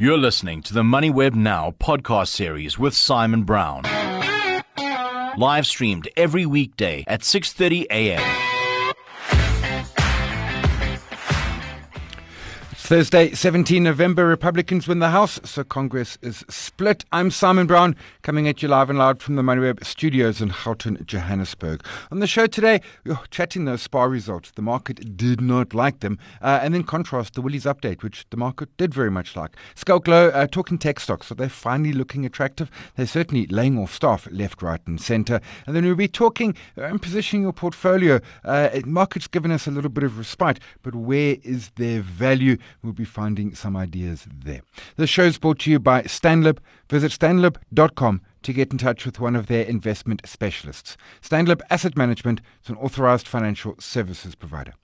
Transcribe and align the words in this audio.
You're 0.00 0.16
listening 0.16 0.62
to 0.62 0.74
the 0.74 0.84
MoneyWeb 0.84 1.34
Now 1.34 1.74
podcast 1.80 2.28
series 2.28 2.78
with 2.78 2.94
Simon 2.94 3.42
Brown. 3.42 3.82
Live 5.36 5.66
streamed 5.66 6.08
every 6.16 6.46
weekday 6.46 7.02
at 7.08 7.22
6:30 7.22 7.86
a.m. 7.90 8.47
Thursday, 12.88 13.32
17 13.32 13.82
November, 13.82 14.24
Republicans 14.24 14.88
win 14.88 14.98
the 14.98 15.10
House, 15.10 15.38
so 15.44 15.62
Congress 15.62 16.16
is 16.22 16.42
split. 16.48 17.04
I'm 17.12 17.30
Simon 17.30 17.66
Brown, 17.66 17.94
coming 18.22 18.48
at 18.48 18.62
you 18.62 18.68
live 18.68 18.88
and 18.88 18.98
loud 18.98 19.20
from 19.20 19.36
the 19.36 19.42
MoneyWeb 19.42 19.84
studios 19.84 20.40
in 20.40 20.48
Houghton, 20.48 21.04
Johannesburg. 21.04 21.84
On 22.10 22.20
the 22.20 22.26
show 22.26 22.46
today, 22.46 22.80
we're 23.04 23.18
chatting 23.30 23.66
those 23.66 23.82
SPAR 23.82 24.08
results. 24.08 24.52
The 24.52 24.62
market 24.62 25.18
did 25.18 25.42
not 25.42 25.74
like 25.74 26.00
them. 26.00 26.18
Uh, 26.40 26.60
and 26.62 26.72
then 26.72 26.82
contrast 26.82 27.34
the 27.34 27.42
Woolies 27.42 27.66
update, 27.66 28.02
which 28.02 28.24
the 28.30 28.38
market 28.38 28.74
did 28.78 28.94
very 28.94 29.10
much 29.10 29.36
like. 29.36 29.54
Schalk 29.74 30.06
Louw, 30.06 30.34
uh, 30.34 30.46
talking 30.46 30.78
tech 30.78 30.98
stocks. 30.98 31.26
So 31.26 31.34
they're 31.34 31.50
finally 31.50 31.92
looking 31.92 32.24
attractive. 32.24 32.70
They're 32.96 33.06
certainly 33.06 33.46
laying 33.48 33.78
off 33.78 33.92
staff 33.92 34.26
left, 34.30 34.62
right, 34.62 34.80
and 34.86 34.98
centre. 34.98 35.42
And 35.66 35.76
then 35.76 35.84
we'll 35.84 35.94
be 35.94 36.08
talking 36.08 36.56
uh, 36.78 36.84
and 36.84 37.02
positioning 37.02 37.42
your 37.42 37.52
portfolio. 37.52 38.22
Uh, 38.46 38.80
market's 38.86 39.28
given 39.28 39.50
us 39.50 39.66
a 39.66 39.70
little 39.70 39.90
bit 39.90 40.04
of 40.04 40.16
respite, 40.16 40.58
but 40.82 40.94
where 40.94 41.36
is 41.42 41.68
their 41.76 42.00
value? 42.00 42.56
We'll 42.82 42.92
be 42.92 43.04
finding 43.04 43.54
some 43.54 43.76
ideas 43.76 44.26
there. 44.32 44.62
The 44.96 45.06
show 45.06 45.24
is 45.24 45.38
brought 45.38 45.58
to 45.60 45.70
you 45.70 45.78
by 45.78 46.02
Stanlib. 46.02 46.58
Visit 46.88 47.12
stanlib.com 47.12 48.20
to 48.42 48.52
get 48.52 48.72
in 48.72 48.78
touch 48.78 49.04
with 49.04 49.20
one 49.20 49.36
of 49.36 49.46
their 49.46 49.64
investment 49.64 50.22
specialists. 50.24 50.96
Stanlib 51.20 51.60
Asset 51.70 51.96
Management 51.96 52.40
is 52.62 52.70
an 52.70 52.76
authorized 52.76 53.26
financial 53.26 53.74
services 53.78 54.34
provider. 54.34 54.74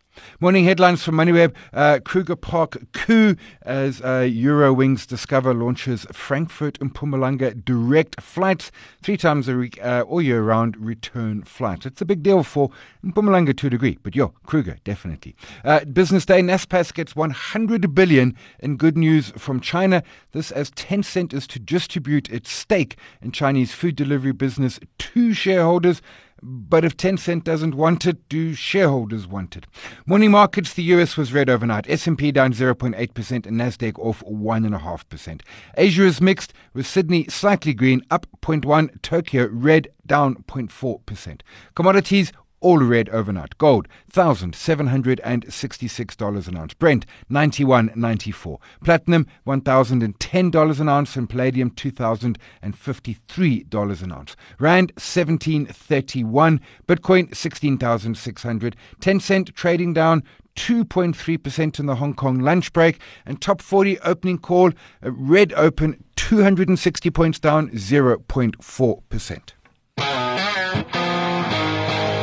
Morning 0.41 0.65
headlines 0.65 1.03
from 1.03 1.17
MoneyWeb. 1.17 1.55
Uh, 1.73 1.99
Kruger 2.05 2.37
Park 2.37 2.77
coup 2.93 3.37
as 3.63 4.01
uh, 4.01 4.21
Eurowings 4.21 5.07
Discover 5.07 5.55
launches 5.55 6.07
Frankfurt 6.13 6.79
and 6.81 6.95
Mpumalanga 6.95 7.65
direct 7.65 8.21
flights, 8.21 8.71
three 9.03 9.17
times 9.17 9.49
a 9.49 9.57
week, 9.57 9.79
uh, 9.83 10.05
all 10.07 10.23
year 10.23 10.43
round 10.43 10.77
return 10.77 11.43
flights. 11.43 11.87
It's 11.87 12.01
a 12.01 12.05
big 12.05 12.23
deal 12.23 12.43
for 12.43 12.71
Mpumalanga 13.05 13.57
to 13.57 13.67
a 13.67 13.71
degree, 13.71 13.99
but 14.03 14.15
yo, 14.15 14.29
Kruger, 14.47 14.79
definitely. 14.85 15.35
Uh, 15.65 15.85
business 15.85 16.25
Day, 16.25 16.41
Naspers 16.41 16.93
gets 16.93 17.15
100 17.15 17.95
billion 17.95 18.37
in 18.61 18.77
good 18.77 18.97
news 18.97 19.33
from 19.37 19.61
China. 19.61 20.03
This 20.33 20.51
as 20.51 20.71
Tencent 20.71 21.33
is 21.33 21.47
to 21.49 21.59
distribute 21.59 22.31
its 22.31 22.51
stake 22.51 22.97
in 23.21 23.33
Chinese 23.33 23.73
food 23.73 23.97
delivery 23.97 24.33
business 24.33 24.81
to 24.99 25.33
shareholders. 25.33 26.01
But 26.47 26.85
if 26.85 26.95
Tencent 26.95 27.43
doesn't 27.45 27.75
want 27.75 28.05
it, 28.05 28.29
do 28.29 28.53
shareholders 28.53 29.27
want 29.27 29.57
it? 29.57 29.67
Morning 30.05 30.31
markets, 30.31 30.75
the 30.75 30.83
US 30.95 31.17
was 31.17 31.33
red 31.33 31.49
overnight. 31.49 31.89
S&P 31.89 32.33
down 32.33 32.53
0.8% 32.53 33.47
and 33.47 33.59
Nasdaq 33.59 33.99
off 33.99 34.23
1.5%. 34.27 35.41
Asia 35.79 36.05
is 36.05 36.21
mixed 36.21 36.53
with 36.75 36.87
Sydney 36.87 37.25
slightly 37.31 37.73
green, 37.73 38.03
up 38.11 38.27
0.1, 38.43 39.01
Tokyo 39.01 39.49
red, 39.51 39.89
down 40.07 40.35
0.4%. 40.47 41.41
Commodities 41.75 42.31
all 42.65 42.79
red 42.79 43.09
overnight. 43.11 43.57
Gold, 43.59 43.87
$1,766 44.13 46.49
an 46.49 46.57
ounce. 46.57 46.75
Brent, 46.75 47.07
$91.94. 47.31 48.59
Platinum, 48.83 49.29
$1,010 49.47 50.81
an 50.81 50.89
ounce. 50.89 51.15
And 51.17 51.29
palladium, 51.29 51.71
$2,053 51.71 54.03
an 54.03 54.13
ounce. 54.13 54.35
Rand, 54.59 54.91
1731. 54.93 56.61
Bitcoin, 56.89 57.37
16,600. 57.37 58.77
Tencent 58.99 59.55
trading 59.55 59.93
down 59.93 60.23
2.3% 60.57 61.79
in 61.79 61.87
the 61.87 61.97
Hong 61.97 62.15
Kong 62.15 62.39
lunch 62.39 62.73
break. 62.73 62.99
And 63.27 63.43
top 63.43 63.61
40 63.61 63.99
opening 64.01 64.39
call, 64.39 64.71
uh, 65.05 65.13
red 65.13 65.53
open, 65.53 66.03
260 66.17 67.11
points 67.11 67.39
down, 67.39 67.69
0.4%. 67.71 69.54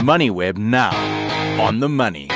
MoneyWeb 0.02 0.58
now 0.58 0.92
on 1.62 1.80
the 1.80 1.88
money. 1.88 2.28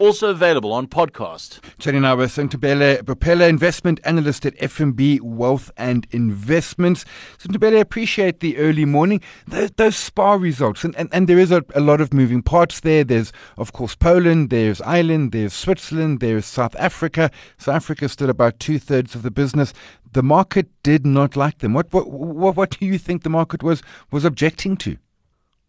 Also 0.00 0.28
available 0.28 0.72
on 0.72 0.86
podcast. 0.86 1.60
Chatting 1.78 2.02
now 2.02 2.16
with 2.16 2.30
Sintobele 2.30 3.02
Bopela, 3.02 3.48
investment 3.48 4.00
analyst 4.04 4.44
at 4.44 4.54
FNB 4.56 5.20
Wealth 5.22 5.70
and 5.78 6.06
Investments. 6.10 7.06
Sintobele, 7.38 7.80
appreciate 7.80 8.40
the 8.40 8.58
early 8.58 8.84
morning. 8.84 9.22
Those, 9.46 9.70
those 9.72 9.96
SPAR 9.96 10.38
results, 10.38 10.84
and, 10.84 10.94
and, 10.96 11.08
and 11.12 11.26
there 11.26 11.38
is 11.38 11.50
a, 11.50 11.64
a 11.74 11.80
lot 11.80 12.02
of 12.02 12.12
moving 12.12 12.42
parts 12.42 12.80
there. 12.80 13.02
There's, 13.02 13.32
of 13.56 13.72
course, 13.72 13.94
Poland, 13.94 14.50
there's 14.50 14.82
Ireland, 14.82 15.32
there's 15.32 15.54
Switzerland, 15.54 16.20
there's 16.20 16.44
South 16.44 16.76
Africa. 16.76 17.30
South 17.56 17.76
Africa 17.76 18.10
still 18.10 18.30
about 18.30 18.60
two 18.60 18.78
thirds 18.78 19.14
of 19.14 19.22
the 19.22 19.30
business. 19.30 19.72
The 20.12 20.22
market 20.22 20.68
did 20.82 21.06
not 21.06 21.34
like 21.34 21.58
them. 21.58 21.72
What, 21.72 21.92
what, 21.94 22.10
what, 22.10 22.56
what 22.56 22.78
do 22.78 22.84
you 22.84 22.98
think 22.98 23.22
the 23.22 23.30
market 23.30 23.62
was, 23.62 23.82
was 24.10 24.26
objecting 24.26 24.76
to? 24.78 24.98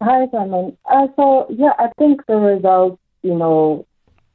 Hi, 0.04 0.26
Simon. 0.32 0.76
Uh, 0.84 1.06
so 1.14 1.46
yeah, 1.48 1.74
I 1.78 1.86
think 1.96 2.26
the 2.26 2.34
results, 2.34 3.00
you 3.22 3.36
know, 3.36 3.86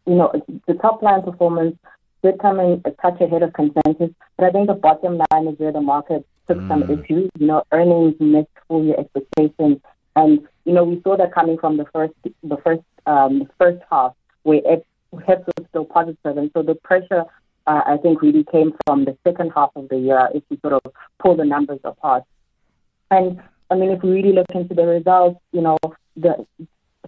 you 0.05 0.15
know, 0.15 0.31
the 0.65 0.75
top 0.75 1.01
line 1.01 1.23
performance 1.23 1.75
did 2.23 2.39
come 2.39 2.61
in 2.61 2.81
a 2.85 2.91
touch 2.91 3.19
ahead 3.19 3.43
of 3.43 3.51
consensus, 3.51 4.15
but 4.37 4.45
I 4.45 4.51
think 4.51 4.67
the 4.67 4.75
bottom 4.75 5.19
line 5.29 5.47
is 5.47 5.59
where 5.59 5.73
the 5.73 5.81
market 5.81 6.25
took 6.47 6.57
mm. 6.57 6.69
some 6.69 6.83
issues. 6.83 7.29
You 7.37 7.47
know, 7.47 7.63
earnings 7.73 8.15
missed 8.21 8.47
full 8.69 8.85
year 8.85 8.95
expectations, 8.97 9.81
and 10.15 10.47
you 10.63 10.71
know, 10.71 10.85
we 10.85 11.01
saw 11.01 11.17
that 11.17 11.33
coming 11.33 11.57
from 11.57 11.75
the 11.75 11.85
first, 11.91 12.13
the 12.23 12.57
first, 12.63 12.83
um, 13.05 13.39
the 13.39 13.49
first 13.57 13.83
half 13.91 14.13
where 14.43 14.61
it 14.63 14.85
HEPS 15.13 15.47
was 15.47 15.67
still 15.67 15.83
positive, 15.83 16.37
and 16.37 16.49
so 16.53 16.63
the 16.63 16.75
pressure. 16.75 17.23
Uh, 17.65 17.81
I 17.85 17.97
think 17.97 18.21
really 18.21 18.45
came 18.49 18.71
from 18.85 19.03
the 19.03 19.17
second 19.25 19.51
half 19.53 19.71
of 19.75 19.89
the 19.89 19.97
year 19.97 20.29
if 20.33 20.41
we 20.49 20.57
sort 20.61 20.71
of 20.71 20.93
pull 21.19 21.35
the 21.35 21.43
numbers 21.43 21.81
apart. 21.83 22.23
And 23.11 23.41
I 23.69 23.75
mean, 23.75 23.91
if 23.91 24.01
we 24.01 24.11
really 24.11 24.33
look 24.33 24.47
into 24.53 24.73
the 24.73 24.85
results, 24.85 25.39
you 25.51 25.61
know, 25.61 25.77
the 26.15 26.45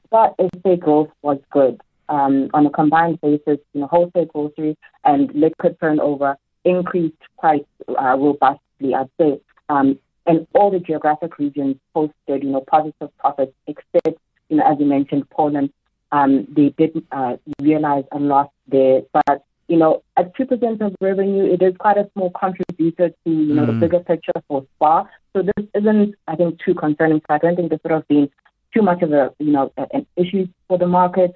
SPAR 0.06 0.36
SA 0.64 0.76
growth 0.76 1.10
was 1.22 1.40
good. 1.52 1.80
Um, 2.10 2.50
on 2.56 2.66
a 2.66 2.72
combined 2.72 3.22
basis, 3.22 3.60
you 3.74 3.82
know, 3.82 3.88
wholesale 3.88 4.26
grocery 4.26 4.76
and 5.04 5.32
liquor 5.36 5.76
turnover 5.80 6.38
increased 6.66 7.22
quite 7.38 7.68
uh, 7.88 8.18
robustly, 8.18 8.96
I'd 8.96 9.10
say. 9.20 9.40
Um, 9.70 10.00
and 10.26 10.48
all 10.56 10.72
the 10.72 10.80
geographic 10.80 11.38
regions 11.38 11.76
posted, 11.94 12.44
you 12.44 12.50
know, 12.50 12.62
positive 12.62 13.16
profits, 13.20 13.54
except, 13.68 14.20
you 14.50 14.58
know, 14.58 14.64
as 14.66 14.80
you 14.80 14.86
mentioned, 14.86 15.30
Poland. 15.30 15.72
Um, 16.12 16.48
they 16.50 16.70
did 16.70 17.04
uh, 17.12 17.38
realize 17.62 18.06
a 18.12 18.18
loss 18.18 18.50
there, 18.68 19.04
but 19.14 19.46
you 19.70 19.78
know, 19.78 20.02
at 20.18 20.36
2% 20.36 20.82
of 20.82 20.96
revenue, 21.00 21.46
it 21.54 21.62
is 21.62 21.78
quite 21.78 21.98
a 21.98 22.10
small 22.14 22.32
contributor 22.32 23.10
to, 23.10 23.30
you 23.30 23.54
know, 23.54 23.66
mm. 23.66 23.68
the 23.68 23.74
bigger 23.74 24.00
picture 24.00 24.34
for 24.48 24.66
SPAR. 24.76 25.08
So 25.34 25.44
this 25.44 25.66
isn't, 25.76 26.16
I 26.28 26.36
think, 26.36 26.60
too 26.64 26.74
concerning. 26.74 27.20
So 27.20 27.36
I 27.36 27.38
don't 27.38 27.56
think 27.56 27.70
this 27.70 27.80
would 27.84 27.92
have 27.92 28.08
been 28.08 28.30
too 28.74 28.82
much 28.82 29.02
of 29.02 29.12
a, 29.12 29.34
you 29.40 29.52
know, 29.52 29.72
an 29.78 30.06
issue 30.16 30.48
for 30.68 30.78
the 30.78 30.88
market. 30.88 31.36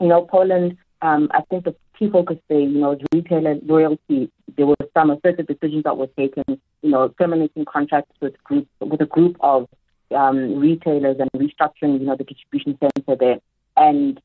You 0.00 0.08
know, 0.08 0.22
Poland, 0.22 0.76
um, 1.02 1.28
I 1.32 1.42
think 1.42 1.64
the 1.64 1.74
key 1.98 2.10
focus 2.10 2.38
there, 2.48 2.60
you 2.60 2.80
know, 2.80 2.98
retailer 3.12 3.56
loyalty. 3.64 4.30
There 4.56 4.66
were 4.66 4.76
some 4.92 5.10
assertive 5.10 5.46
decisions 5.46 5.84
that 5.84 5.96
were 5.96 6.08
taken, 6.08 6.44
you 6.82 6.90
know, 6.90 7.08
terminating 7.20 7.64
contracts 7.64 8.14
with 8.20 8.42
group 8.44 8.68
with 8.80 9.00
a 9.00 9.06
group 9.06 9.36
of 9.40 9.68
um, 10.14 10.58
retailers 10.58 11.16
and 11.18 11.30
restructuring, 11.32 12.00
you 12.00 12.06
know, 12.06 12.16
the 12.16 12.24
distribution 12.24 12.78
center 12.78 13.16
there. 13.16 13.38
And 13.76 14.20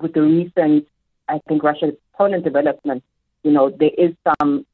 with 0.00 0.12
the 0.12 0.22
recent 0.22 0.86
I 1.30 1.40
think 1.48 1.62
Russia 1.62 1.92
Poland 2.14 2.44
development, 2.44 3.04
you 3.44 3.52
know, 3.52 3.70
there 3.70 3.94
is 3.96 4.14
some 4.28 4.66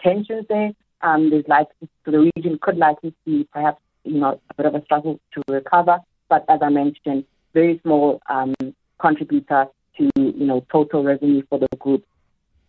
tensions 0.00 0.46
there. 0.48 0.70
Um, 1.04 1.28
there's 1.28 1.46
like 1.46 1.68
so 2.04 2.10
the 2.10 2.30
region 2.34 2.58
could 2.60 2.78
likely 2.78 3.14
see 3.24 3.46
perhaps 3.52 3.80
you 4.04 4.18
know 4.18 4.40
a 4.50 4.54
bit 4.54 4.66
of 4.66 4.74
a 4.74 4.82
struggle 4.84 5.20
to 5.34 5.42
recover, 5.48 5.98
but 6.30 6.44
as 6.48 6.60
I 6.62 6.70
mentioned, 6.70 7.24
very 7.52 7.78
small 7.82 8.20
um, 8.28 8.54
contributor 8.98 9.66
to 9.98 10.10
you 10.16 10.46
know 10.46 10.64
total 10.72 11.04
revenue 11.04 11.42
for 11.50 11.58
the 11.58 11.68
group. 11.78 12.04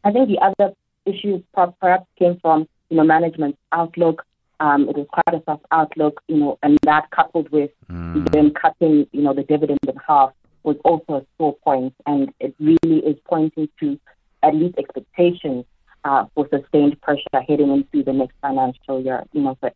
I 0.04 0.12
think 0.12 0.28
the 0.28 0.40
other 0.40 0.74
issue 1.06 1.42
perhaps 1.54 2.08
came 2.20 2.38
from 2.42 2.68
you 2.90 2.98
know 2.98 3.04
management 3.04 3.58
outlook. 3.72 4.26
Um, 4.60 4.88
it 4.90 4.98
was 4.98 5.08
quite 5.12 5.34
a 5.34 5.44
soft 5.46 5.66
outlook, 5.72 6.22
you 6.28 6.38
know, 6.38 6.60
and 6.64 6.78
that 6.84 7.12
coupled 7.12 7.50
with 7.50 7.72
mm. 7.90 8.32
them 8.32 8.52
cutting 8.52 9.08
you 9.14 9.22
know 9.22 9.34
the 9.34 9.44
dividend 9.44 9.80
in 9.88 9.96
half 10.06 10.32
was 10.64 10.76
also 10.84 11.22
a 11.22 11.26
sore 11.38 11.56
point, 11.64 11.94
and 12.06 12.34
it 12.42 12.54
really 12.60 13.00
is 13.00 13.16
pointing 13.26 13.70
to 13.80 13.98
at 14.44 14.54
least 14.54 14.78
expectations 14.78 15.64
uh, 16.06 16.26
for 16.34 16.48
sustained 16.50 17.02
pressure 17.02 17.42
heading 17.48 17.72
into 17.72 18.04
the 18.04 18.14
next 18.14 18.36
financial 18.42 19.02
year. 19.02 19.24
You 19.34 19.42
know, 19.42 19.58
so 19.62 19.70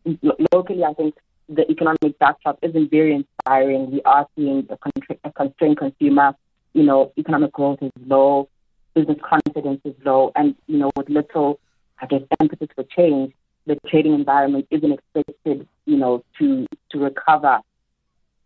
locally, 0.52 0.84
I 0.84 0.94
think 0.94 1.16
the 1.48 1.68
economic 1.70 2.18
backdrop 2.18 2.58
isn't 2.62 2.90
very 2.90 3.14
inspiring. 3.14 3.90
We 3.90 4.00
are 4.02 4.26
seeing 4.36 4.66
a, 4.70 4.76
con- 4.76 5.18
a 5.24 5.32
constrained 5.32 5.78
consumer. 5.78 6.34
You 6.72 6.84
know, 6.84 7.12
economic 7.18 7.52
growth 7.52 7.80
is 7.82 7.90
low, 8.06 8.48
business 8.94 9.18
confidence 9.28 9.80
is 9.84 9.94
low, 10.04 10.30
and 10.36 10.54
you 10.68 10.78
know, 10.78 10.92
with 10.96 11.08
little, 11.08 11.58
I 12.00 12.06
guess, 12.06 12.22
emphasis 12.40 12.68
for 12.76 12.84
change, 12.84 13.34
the 13.66 13.76
trading 13.88 14.14
environment 14.14 14.68
isn't 14.70 14.92
expected, 14.92 15.66
you 15.84 15.96
know, 15.96 16.24
to 16.38 16.66
to 16.92 16.98
recover 16.98 17.58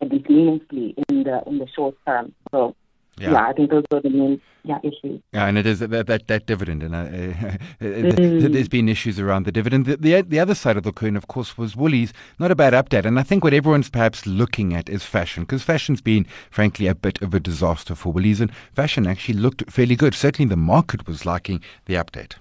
at 0.01 0.11
least 0.11 0.27
meaningfully 0.27 0.95
in 1.07 1.23
the 1.23 1.43
in 1.45 1.59
the 1.59 1.67
short 1.75 1.95
term. 2.05 2.33
So 2.51 2.75
yeah. 3.17 3.31
yeah. 3.31 3.47
I 3.47 3.53
think 3.53 3.71
those 3.71 3.83
are 3.91 4.01
the 4.01 4.09
main 4.09 4.41
yeah 4.63 4.79
issues. 4.83 5.21
Yeah, 5.31 5.45
and 5.45 5.57
it 5.57 5.65
is 5.65 5.79
that 5.79 6.07
that, 6.07 6.27
that 6.27 6.45
dividend, 6.45 6.83
and 6.83 6.95
uh, 6.95 7.05
mm. 7.81 8.51
there's 8.51 8.67
been 8.67 8.89
issues 8.89 9.19
around 9.19 9.45
the 9.45 9.51
dividend. 9.51 9.85
The, 9.85 9.97
the, 9.97 10.21
the 10.21 10.39
other 10.39 10.55
side 10.55 10.75
of 10.75 10.83
the 10.83 10.91
coin, 10.91 11.15
of 11.15 11.27
course, 11.27 11.57
was 11.57 11.75
Woolies. 11.75 12.11
Not 12.39 12.51
a 12.51 12.55
bad 12.55 12.73
update, 12.73 13.05
and 13.05 13.19
I 13.19 13.23
think 13.23 13.43
what 13.43 13.53
everyone's 13.53 13.89
perhaps 13.89 14.25
looking 14.25 14.73
at 14.73 14.89
is 14.89 15.03
fashion, 15.03 15.43
because 15.43 15.63
fashion's 15.63 16.01
been, 16.01 16.25
frankly, 16.49 16.87
a 16.87 16.95
bit 16.95 17.21
of 17.21 17.33
a 17.33 17.39
disaster 17.39 17.95
for 17.95 18.11
Woolies, 18.11 18.41
and 18.41 18.51
fashion 18.73 19.07
actually 19.07 19.35
looked 19.35 19.69
fairly 19.71 19.95
good. 19.95 20.13
Certainly, 20.13 20.49
the 20.49 20.57
market 20.57 21.07
was 21.07 21.25
liking 21.25 21.61
the 21.85 21.93
update. 21.93 22.33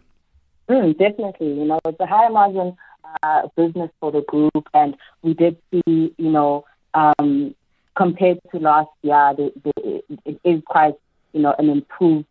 Mm, 0.68 0.98
definitely, 0.98 1.48
you 1.48 1.64
know, 1.64 1.80
it's 1.84 2.00
a 2.00 2.06
high 2.06 2.28
margin 2.28 2.76
uh, 3.22 3.42
business 3.56 3.90
for 4.00 4.10
the 4.10 4.22
group, 4.22 4.68
and 4.72 4.96
we 5.22 5.34
did 5.34 5.56
see, 5.70 6.14
you 6.16 6.30
know. 6.30 6.64
Um, 6.94 7.54
compared 7.96 8.38
to 8.52 8.58
last 8.58 8.90
year, 9.02 9.34
it 9.38 10.40
is 10.44 10.62
quite, 10.66 10.94
you 11.32 11.40
know, 11.40 11.54
an 11.58 11.70
improved, 11.70 12.26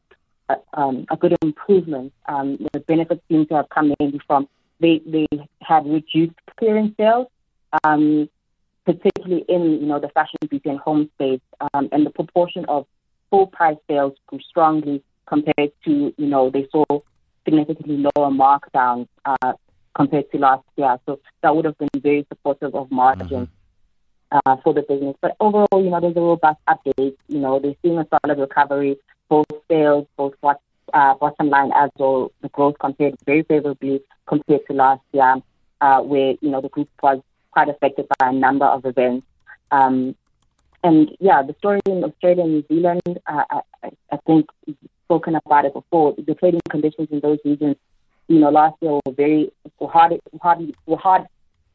uh, 0.49 0.55
um, 0.73 1.05
a 1.09 1.17
good 1.17 1.35
improvement. 1.41 2.13
Um, 2.27 2.57
the 2.73 2.79
benefits 2.81 3.21
seem 3.29 3.45
to 3.47 3.55
have 3.55 3.69
come 3.69 3.93
mainly 3.99 4.19
from 4.27 4.47
they 4.79 5.01
they 5.05 5.27
had 5.61 5.85
reduced 5.85 6.35
clearance 6.57 6.93
sales, 6.97 7.27
um, 7.83 8.29
particularly 8.85 9.45
in 9.47 9.79
you 9.79 9.85
know 9.85 9.99
the 9.99 10.09
fashion, 10.09 10.39
beauty, 10.49 10.69
and 10.69 10.79
home 10.79 11.09
space, 11.15 11.41
um, 11.73 11.87
and 11.91 12.05
the 12.05 12.09
proportion 12.09 12.65
of 12.65 12.85
full 13.29 13.47
price 13.47 13.77
sales 13.87 14.13
grew 14.27 14.39
strongly 14.41 15.01
compared 15.25 15.71
to 15.85 16.13
you 16.17 16.27
know 16.27 16.49
they 16.49 16.67
saw 16.71 16.83
significantly 17.45 17.97
lower 17.97 18.29
markdowns 18.29 19.07
uh, 19.25 19.53
compared 19.95 20.29
to 20.31 20.37
last 20.37 20.65
year. 20.75 20.97
So 21.05 21.19
that 21.41 21.55
would 21.55 21.65
have 21.65 21.77
been 21.77 21.89
very 21.95 22.25
supportive 22.29 22.75
of 22.75 22.91
margins. 22.91 23.31
Mm-hmm 23.31 23.62
uh, 24.33 24.57
for 24.63 24.73
the 24.73 24.81
business. 24.81 25.15
But 25.21 25.35
overall, 25.39 25.83
you 25.83 25.89
know, 25.89 26.01
there's 26.01 26.17
a 26.17 26.21
robust 26.21 26.59
update. 26.67 27.15
You 27.27 27.39
know, 27.39 27.59
they're 27.59 27.75
seeing 27.81 27.97
a 27.97 28.07
solid 28.09 28.39
recovery, 28.39 28.97
both 29.29 29.45
sales, 29.69 30.07
both 30.17 30.33
what, 30.41 30.59
uh, 30.93 31.13
bottom 31.15 31.49
line 31.49 31.71
as 31.75 31.91
well. 31.97 32.31
The 32.41 32.49
growth 32.49 32.75
compared 32.79 33.15
very 33.25 33.43
favorably 33.43 34.01
compared 34.25 34.65
to 34.67 34.73
last 34.73 35.01
year, 35.11 35.35
uh, 35.81 36.01
where 36.01 36.35
you 36.41 36.49
know 36.49 36.61
the 36.61 36.69
group 36.69 36.89
was 37.01 37.21
quite 37.51 37.69
affected 37.69 38.07
by 38.19 38.29
a 38.29 38.33
number 38.33 38.65
of 38.65 38.85
events. 38.85 39.25
Um, 39.71 40.15
and 40.83 41.15
yeah, 41.19 41.41
the 41.41 41.55
story 41.59 41.79
in 41.85 42.03
Australia 42.03 42.43
and 42.43 42.53
New 42.53 42.65
Zealand, 42.67 43.19
uh, 43.27 43.43
I, 43.49 43.91
I 44.11 44.17
think 44.25 44.49
spoken 45.05 45.35
about 45.35 45.65
it 45.65 45.73
before. 45.73 46.15
The 46.17 46.35
trading 46.35 46.61
conditions 46.69 47.07
in 47.11 47.19
those 47.21 47.39
regions, 47.45 47.77
you 48.27 48.39
know, 48.39 48.49
last 48.49 48.75
year 48.81 48.99
were 49.05 49.13
very 49.13 49.51
were 49.79 49.89
hard, 49.89 50.19
hard 50.41 50.75
were 50.85 50.97
hard 50.97 51.27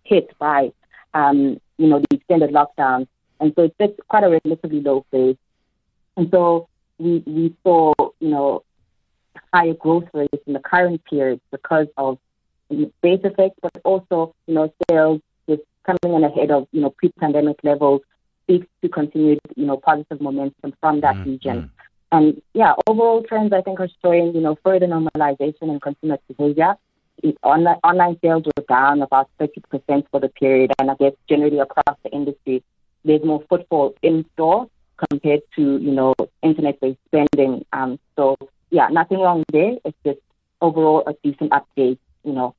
hit 0.05 0.31
by 0.39 0.73
um, 1.15 1.61
you 1.79 1.87
know, 1.87 2.01
the 2.01 2.17
extended 2.17 2.51
lockdown. 2.51 3.07
And 3.41 3.53
so 3.55 3.71
it's 3.79 4.01
quite 4.09 4.25
a 4.25 4.41
relatively 4.45 4.81
low 4.81 5.07
phase. 5.11 5.37
And 6.17 6.29
so 6.31 6.69
we, 6.99 7.23
we 7.27 7.57
saw, 7.63 7.95
you 8.21 8.29
know, 8.29 8.65
higher 9.53 9.75
growth 9.75 10.09
rates 10.13 10.43
in 10.47 10.53
the 10.53 10.61
current 10.61 11.05
period 11.05 11.41
because 11.51 11.87
of 11.97 12.19
base 13.01 13.21
effects, 13.25 13.59
but 13.63 13.73
also, 13.85 14.35
you 14.47 14.55
know, 14.55 14.73
sales 14.91 15.21
just 15.49 15.63
coming 15.85 16.17
in 16.17 16.25
ahead 16.25 16.51
of, 16.51 16.67
you 16.73 16.81
know, 16.81 16.91
pre-pandemic 16.91 17.59
levels 17.63 18.03
speaks 18.43 18.67
to 18.83 18.89
continued, 18.89 19.39
you 19.57 19.67
know, 19.67 19.77
positive 19.77 20.21
momentum 20.21 20.75
from 20.81 21.01
that 21.01 21.15
mm-hmm. 21.15 21.31
region. 21.31 21.71
And 22.11 22.43
yeah, 22.55 22.75
overall 22.87 23.23
trends 23.23 23.53
I 23.53 23.61
think 23.61 23.79
are 23.81 23.89
showing, 24.03 24.35
you 24.35 24.41
know, 24.41 24.59
further 24.65 24.87
normalization 24.87 25.71
in 25.71 25.79
consumer 25.81 26.19
behavior 26.27 26.77
online, 27.43 27.77
online 27.85 28.19
sales 28.23 28.45
were 28.45 28.65
down 28.69 29.03
about 29.03 29.29
30% 29.41 30.05
for 30.11 30.21
the 30.21 30.29
period, 30.29 30.73
and 30.79 30.91
I 30.91 30.95
guess 30.95 31.13
generally 31.29 31.59
across 31.59 31.97
the 32.03 32.11
industry, 32.11 32.63
there's 33.05 33.25
more 33.25 33.43
footfall 33.49 33.95
in 34.03 34.25
store 34.35 34.69
compared 35.11 35.41
to, 35.57 35.63
you 35.79 35.93
know, 35.93 36.15
internet-based 36.43 36.99
spending. 37.07 37.65
Um, 37.73 37.99
so, 38.17 38.37
yeah, 38.71 38.89
nothing 38.89 39.21
wrong 39.21 39.45
there. 39.53 39.77
It's 39.85 39.97
just 40.05 40.19
overall 40.61 41.05
a 41.07 41.15
decent 41.23 41.53
update, 41.53 41.99
you 42.25 42.33
know, 42.33 42.55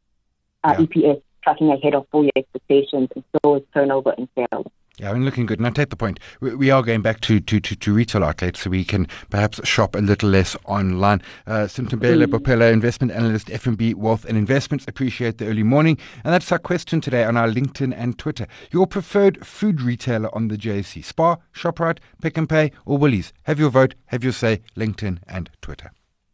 uh, 0.63 0.75
yeah. 0.77 0.85
EPS 0.85 1.21
tracking 1.43 1.71
ahead 1.71 1.95
of 1.95 2.07
full 2.11 2.23
year 2.23 2.31
expectations, 2.35 3.09
and 3.15 3.23
so 3.43 3.55
is 3.55 3.63
turnover 3.73 4.13
and 4.17 4.27
sales. 4.35 4.67
Yeah, 4.99 5.11
I 5.11 5.13
mean, 5.13 5.23
looking 5.23 5.45
good. 5.45 5.59
And 5.59 5.67
I 5.67 5.69
take 5.69 5.89
the 5.89 5.95
point. 5.95 6.19
We, 6.41 6.55
we 6.55 6.71
are 6.71 6.83
going 6.83 7.01
back 7.01 7.21
to, 7.21 7.39
to, 7.39 7.59
to, 7.61 7.75
to, 7.75 7.93
retail 7.93 8.23
outlets 8.23 8.61
so 8.61 8.69
we 8.69 8.83
can 8.83 9.07
perhaps 9.29 9.65
shop 9.65 9.95
a 9.95 9.99
little 9.99 10.29
less 10.29 10.57
online. 10.65 11.21
Uh, 11.47 11.67
Simtembele 11.67 12.25
mm. 12.25 12.33
Bopela, 12.33 12.71
investment 12.71 13.13
analyst, 13.13 13.47
FNB 13.47 13.95
Wealth 13.95 14.25
and 14.25 14.37
Investments. 14.37 14.85
Appreciate 14.89 15.37
the 15.37 15.47
early 15.47 15.63
morning. 15.63 15.97
And 16.25 16.33
that's 16.33 16.51
our 16.51 16.59
question 16.59 16.99
today 16.99 17.23
on 17.23 17.37
our 17.37 17.47
LinkedIn 17.47 17.93
and 17.95 18.17
Twitter. 18.17 18.45
Your 18.71 18.87
preferred 18.87 19.45
food 19.45 19.81
retailer 19.81 20.33
on 20.35 20.49
the 20.49 20.57
JSE? 20.57 21.03
Spar, 21.05 21.39
ShopRite, 21.53 21.99
Pick 22.21 22.37
n 22.37 22.47
Pay, 22.47 22.71
or 22.85 22.97
Woolies? 22.97 23.31
Have 23.43 23.57
your 23.57 23.69
vote, 23.69 23.95
have 24.07 24.23
your 24.23 24.33
say, 24.33 24.61
LinkedIn 24.75 25.19
and 25.27 25.49
Twitter. 25.61 25.91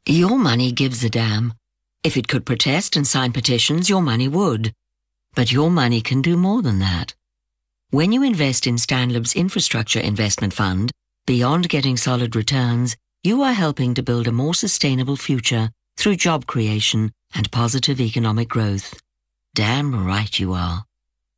Your 0.07 0.39
money 0.39 0.71
gives 0.71 1.03
a 1.03 1.09
damn. 1.09 1.53
If 2.03 2.17
it 2.17 2.27
could 2.27 2.45
protest 2.45 2.95
and 2.95 3.05
sign 3.05 3.31
petitions, 3.31 3.89
your 3.89 4.01
money 4.01 4.27
would. 4.27 4.73
But 5.35 5.51
your 5.51 5.69
money 5.69 6.01
can 6.01 6.21
do 6.21 6.35
more 6.35 6.61
than 6.61 6.79
that. 6.79 7.13
When 7.91 8.11
you 8.11 8.23
invest 8.23 8.65
in 8.67 8.75
Stanlib's 8.75 9.35
infrastructure 9.35 9.99
investment 9.99 10.53
fund, 10.53 10.91
beyond 11.27 11.69
getting 11.69 11.97
solid 11.97 12.35
returns, 12.35 12.97
you 13.23 13.43
are 13.43 13.53
helping 13.53 13.93
to 13.93 14.03
build 14.03 14.27
a 14.27 14.31
more 14.31 14.53
sustainable 14.55 15.15
future 15.15 15.69
through 15.95 16.15
job 16.15 16.47
creation 16.47 17.11
and 17.35 17.51
positive 17.51 18.01
economic 18.01 18.49
growth. 18.49 18.99
Damn 19.53 20.05
right 20.05 20.39
you 20.39 20.53
are. 20.53 20.83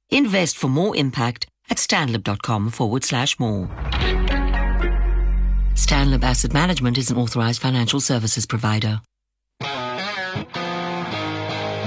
Invest 0.10 0.58
for 0.58 0.70
more 0.70 0.96
impact 0.96 1.48
at 1.70 1.78
stanlib.com 1.78 2.72
forward 2.72 3.04
slash 3.04 3.38
more. 3.40 3.68
Stanlib 5.76 6.24
Asset 6.24 6.54
Management 6.54 6.98
is 6.98 7.12
an 7.12 7.18
authorized 7.18 7.62
financial 7.62 8.00
services 8.00 8.46
provider. 8.46 9.02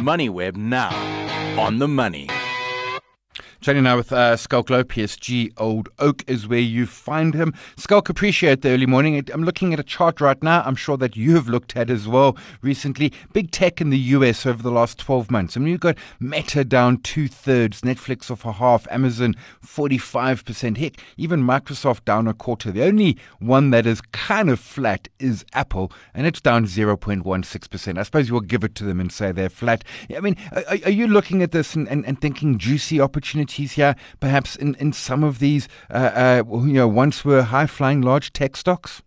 MoneyWeb 0.00 0.56
now 0.56 0.94
on 1.58 1.78
the 1.78 1.88
money. 1.88 2.28
Chatting 3.60 3.82
now 3.82 3.98
with 3.98 4.10
uh, 4.10 4.36
PSG 4.36 5.52
Old 5.58 5.90
Oak 5.98 6.24
is 6.26 6.48
where 6.48 6.58
you 6.58 6.86
find 6.86 7.34
him. 7.34 7.52
Schalk, 7.76 8.08
appreciate 8.08 8.62
the 8.62 8.70
early 8.70 8.86
morning. 8.86 9.22
I'm 9.30 9.44
looking 9.44 9.74
at 9.74 9.78
a 9.78 9.82
chart 9.82 10.18
right 10.18 10.42
now. 10.42 10.62
I'm 10.64 10.74
sure 10.74 10.96
that 10.96 11.14
you 11.14 11.34
have 11.34 11.46
looked 11.46 11.76
at 11.76 11.90
as 11.90 12.08
well 12.08 12.38
recently. 12.62 13.12
Big 13.34 13.50
tech 13.50 13.82
in 13.82 13.90
the 13.90 13.98
US 13.98 14.46
over 14.46 14.62
the 14.62 14.70
last 14.70 14.96
12 14.96 15.30
months. 15.30 15.58
I 15.58 15.60
mean, 15.60 15.72
you've 15.72 15.80
got 15.80 15.98
Meta 16.18 16.64
down 16.64 17.02
two 17.02 17.28
thirds, 17.28 17.82
Netflix 17.82 18.30
off 18.30 18.46
a 18.46 18.52
half, 18.52 18.88
Amazon 18.90 19.34
45%. 19.62 20.78
Heck, 20.78 20.94
even 21.18 21.42
Microsoft 21.42 22.06
down 22.06 22.26
a 22.28 22.32
quarter. 22.32 22.72
The 22.72 22.84
only 22.84 23.18
one 23.40 23.72
that 23.72 23.84
is 23.84 24.00
kind 24.00 24.48
of 24.48 24.58
flat 24.58 25.08
is 25.18 25.44
Apple, 25.52 25.92
and 26.14 26.26
it's 26.26 26.40
down 26.40 26.64
0.16%. 26.64 27.98
I 27.98 28.02
suppose 28.04 28.28
you 28.28 28.32
will 28.32 28.40
give 28.40 28.64
it 28.64 28.74
to 28.76 28.84
them 28.84 29.00
and 29.00 29.12
say 29.12 29.32
they're 29.32 29.50
flat. 29.50 29.84
I 30.16 30.20
mean, 30.20 30.38
are, 30.50 30.64
are 30.84 30.90
you 30.90 31.06
looking 31.06 31.42
at 31.42 31.52
this 31.52 31.74
and, 31.74 31.86
and, 31.88 32.06
and 32.06 32.18
thinking 32.18 32.56
juicy 32.56 32.98
opportunities? 32.98 33.49
Opportunities 33.50 33.72
here, 33.72 33.96
perhaps 34.20 34.56
in, 34.56 34.74
in 34.76 34.92
some 34.92 35.24
of 35.24 35.38
these, 35.38 35.68
uh, 35.90 35.94
uh, 35.94 36.42
you 36.48 36.72
know, 36.72 36.88
once 36.88 37.24
were 37.24 37.42
high 37.42 37.66
flying 37.66 38.00
large 38.00 38.32
tech 38.32 38.56
stocks? 38.56 39.02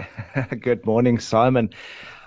Good 0.60 0.86
morning, 0.86 1.18
Simon. 1.18 1.70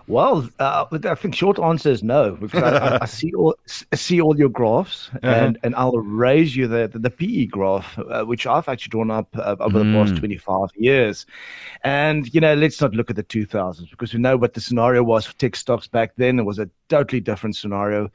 Well, 0.07 0.49
uh, 0.59 0.85
I 0.91 1.15
think 1.15 1.35
short 1.35 1.59
answer 1.59 1.89
is 1.89 2.03
no 2.03 2.31
because 2.31 2.63
I, 2.63 2.99
I, 3.01 3.05
see 3.21 3.33
all 3.33 3.55
see 3.93 4.21
all 4.21 4.37
your 4.37 4.49
graphs 4.49 5.09
uh-huh. 5.13 5.27
and, 5.27 5.57
and 5.63 5.75
I'll 5.75 5.97
raise 5.97 6.55
you 6.55 6.67
the 6.67 6.87
the, 6.87 6.99
the 6.99 7.09
PE 7.09 7.45
graph 7.45 7.97
uh, 7.97 8.23
which 8.23 8.47
I've 8.47 8.67
actually 8.67 8.89
drawn 8.89 9.11
up 9.11 9.27
uh, 9.37 9.55
over 9.59 9.79
mm. 9.79 9.93
the 9.93 9.97
past 9.97 10.11
hmm. 10.13 10.19
25 10.19 10.69
years, 10.75 11.25
and 11.83 12.31
you 12.33 12.41
know 12.41 12.53
let's 12.53 12.81
not 12.81 12.93
look 12.93 13.09
at 13.09 13.15
the 13.15 13.23
2000s 13.23 13.89
because 13.89 14.13
we 14.13 14.19
know 14.19 14.37
what 14.37 14.53
the 14.53 14.61
scenario 14.61 15.03
was 15.03 15.25
for 15.25 15.33
tech 15.37 15.55
stocks 15.55 15.87
back 15.87 16.13
then. 16.17 16.39
It 16.39 16.45
was 16.45 16.59
a 16.59 16.69
totally 16.89 17.21
different 17.21 17.55
scenario. 17.55 18.11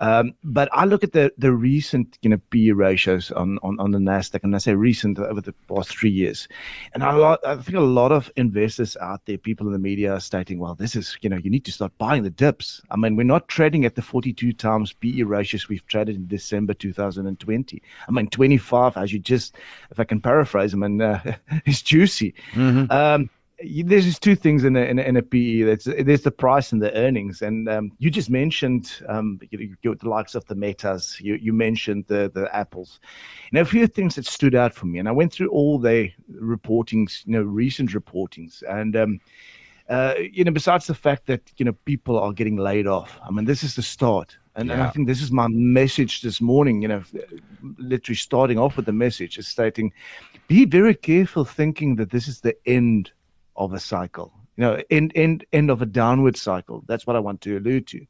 Um, 0.00 0.34
but 0.42 0.68
I 0.72 0.86
look 0.86 1.04
at 1.04 1.12
the, 1.12 1.32
the 1.38 1.52
recent 1.52 2.18
you 2.22 2.30
know 2.30 2.40
PE 2.50 2.70
ratios 2.70 3.30
on, 3.30 3.58
on, 3.62 3.78
on 3.78 3.92
the 3.92 3.98
Nasdaq, 3.98 4.40
and 4.42 4.54
I 4.54 4.58
say 4.58 4.74
recent 4.74 5.18
over 5.18 5.40
the 5.40 5.52
past 5.68 5.90
three 5.90 6.10
years, 6.10 6.48
and 6.92 7.04
I, 7.04 7.36
I 7.44 7.56
think 7.56 7.76
a 7.76 7.80
lot 7.80 8.10
of 8.10 8.30
investors 8.36 8.96
out 9.00 9.24
there, 9.26 9.38
people 9.38 9.66
in 9.66 9.72
the 9.72 9.78
media, 9.78 10.14
are 10.14 10.20
stating, 10.20 10.58
well, 10.58 10.74
this 10.74 10.96
is 10.96 11.16
you 11.24 11.30
know 11.30 11.38
you 11.38 11.50
need 11.50 11.64
to 11.64 11.72
start 11.72 11.96
buying 11.98 12.22
the 12.22 12.30
dips. 12.30 12.82
I 12.90 12.96
mean, 12.96 13.16
we're 13.16 13.24
not 13.24 13.48
trading 13.48 13.84
at 13.84 13.94
the 13.94 14.02
42 14.02 14.52
times 14.52 14.92
PE 14.92 15.22
ratios 15.22 15.68
we've 15.68 15.86
traded 15.86 16.16
in 16.16 16.26
December 16.26 16.74
2020. 16.74 17.82
I 18.06 18.10
mean, 18.12 18.28
25, 18.28 18.96
as 18.96 19.12
you 19.12 19.18
just, 19.18 19.56
if 19.90 19.98
I 19.98 20.04
can 20.04 20.20
paraphrase, 20.20 20.74
I 20.74 20.76
mean, 20.76 21.00
uh, 21.00 21.36
it's 21.64 21.82
juicy. 21.82 22.34
Mm-hmm. 22.52 22.92
Um, 22.92 23.30
there's 23.58 24.04
just 24.04 24.22
two 24.22 24.34
things 24.34 24.64
in 24.64 24.76
a, 24.76 24.80
in 24.80 24.98
a, 24.98 25.02
in 25.02 25.16
a 25.16 25.22
PE. 25.22 25.62
There's, 25.62 25.84
there's 25.84 26.22
the 26.22 26.30
price 26.30 26.72
and 26.72 26.82
the 26.82 26.92
earnings. 26.94 27.40
And 27.40 27.68
um, 27.68 27.92
you 27.98 28.10
just 28.10 28.28
mentioned 28.28 28.92
um, 29.08 29.40
you, 29.50 29.76
you, 29.82 29.94
the 29.94 30.08
likes 30.08 30.34
of 30.34 30.44
the 30.46 30.54
Metas. 30.54 31.18
You, 31.20 31.36
you 31.36 31.52
mentioned 31.52 32.04
the, 32.08 32.30
the 32.34 32.54
Apples. 32.54 33.00
You 33.50 33.56
know, 33.56 33.62
a 33.62 33.64
few 33.64 33.86
things 33.86 34.16
that 34.16 34.26
stood 34.26 34.54
out 34.54 34.74
for 34.74 34.86
me. 34.86 34.98
And 34.98 35.08
I 35.08 35.12
went 35.12 35.32
through 35.32 35.48
all 35.48 35.78
the 35.78 36.10
reportings, 36.30 37.24
you 37.24 37.32
know, 37.32 37.42
recent 37.42 37.90
reportings. 37.92 38.62
And, 38.68 38.96
um, 38.96 39.20
uh, 39.88 40.14
you 40.18 40.44
know, 40.44 40.50
besides 40.50 40.86
the 40.86 40.94
fact 40.94 41.26
that, 41.26 41.42
you 41.56 41.64
know, 41.64 41.74
people 41.84 42.18
are 42.18 42.32
getting 42.32 42.56
laid 42.56 42.86
off, 42.86 43.18
I 43.22 43.30
mean, 43.30 43.44
this 43.44 43.62
is 43.62 43.76
the 43.76 43.82
start. 43.82 44.36
And, 44.56 44.68
yeah. 44.68 44.74
and, 44.74 44.82
I 44.82 44.90
think 44.90 45.06
this 45.06 45.20
is 45.20 45.32
my 45.32 45.48
message 45.48 46.22
this 46.22 46.40
morning, 46.40 46.80
you 46.80 46.88
know, 46.88 47.02
literally 47.78 48.16
starting 48.16 48.58
off 48.58 48.76
with 48.76 48.86
the 48.86 48.92
message 48.92 49.36
is 49.36 49.48
stating 49.48 49.92
be 50.48 50.64
very 50.64 50.94
careful 50.94 51.44
thinking 51.44 51.96
that 51.96 52.10
this 52.10 52.28
is 52.28 52.40
the 52.40 52.56
end 52.66 53.10
of 53.56 53.72
a 53.72 53.80
cycle. 53.80 54.32
You 54.56 54.62
know, 54.62 54.82
end 54.90 55.12
end 55.16 55.44
end 55.52 55.70
of 55.70 55.82
a 55.82 55.86
downward 55.86 56.36
cycle. 56.36 56.84
That's 56.86 57.06
what 57.06 57.16
I 57.16 57.18
want 57.18 57.40
to 57.42 57.58
allude 57.58 57.88
to, 57.88 58.06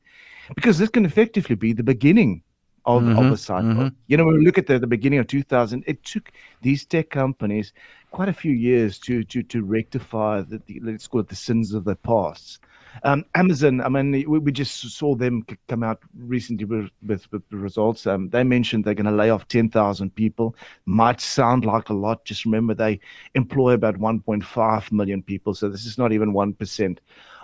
because 0.54 0.78
this 0.78 0.90
can 0.90 1.06
effectively 1.06 1.56
be 1.56 1.72
the 1.72 1.82
beginning 1.82 2.42
of, 2.84 3.02
mm-hmm, 3.02 3.18
of 3.18 3.32
a 3.32 3.36
cycle. 3.36 3.70
Mm-hmm. 3.70 3.88
You 4.08 4.16
know, 4.18 4.26
when 4.26 4.38
we 4.38 4.44
look 4.44 4.58
at 4.58 4.66
the, 4.66 4.78
the 4.78 4.86
beginning 4.86 5.20
of 5.20 5.26
2000, 5.26 5.84
it 5.86 6.04
took 6.04 6.30
these 6.60 6.84
tech 6.84 7.08
companies 7.08 7.72
quite 8.14 8.28
a 8.28 8.32
few 8.32 8.52
years 8.52 9.00
to 9.00 9.24
to 9.24 9.42
to 9.42 9.64
rectify 9.64 10.40
the, 10.40 10.62
the 10.66 10.78
let's 10.84 11.08
call 11.08 11.20
it 11.20 11.28
the 11.28 11.34
sins 11.34 11.74
of 11.74 11.82
the 11.82 11.96
past. 11.96 12.60
Um, 13.02 13.24
Amazon, 13.34 13.80
I 13.80 13.88
mean, 13.88 14.12
we, 14.12 14.38
we, 14.38 14.52
just 14.52 14.88
saw 14.96 15.16
them 15.16 15.44
come 15.66 15.82
out 15.82 15.98
recently 16.16 16.64
with, 16.64 16.90
with, 17.04 17.26
with 17.32 17.42
results. 17.50 18.06
Um, 18.06 18.28
they 18.28 18.44
mentioned 18.44 18.84
they're 18.84 18.94
going 18.94 19.06
to 19.06 19.10
lay 19.10 19.30
off 19.30 19.48
10,000 19.48 20.14
people. 20.14 20.54
Might 20.86 21.20
sound 21.20 21.64
like 21.64 21.88
a 21.88 21.92
lot. 21.92 22.24
Just 22.24 22.44
remember 22.44 22.72
they 22.72 23.00
employ 23.34 23.72
about 23.72 23.96
1.5 23.96 24.92
million 24.92 25.24
people. 25.24 25.54
So 25.54 25.68
this 25.68 25.86
is 25.86 25.98
not 25.98 26.12
even 26.12 26.32
1% 26.32 26.98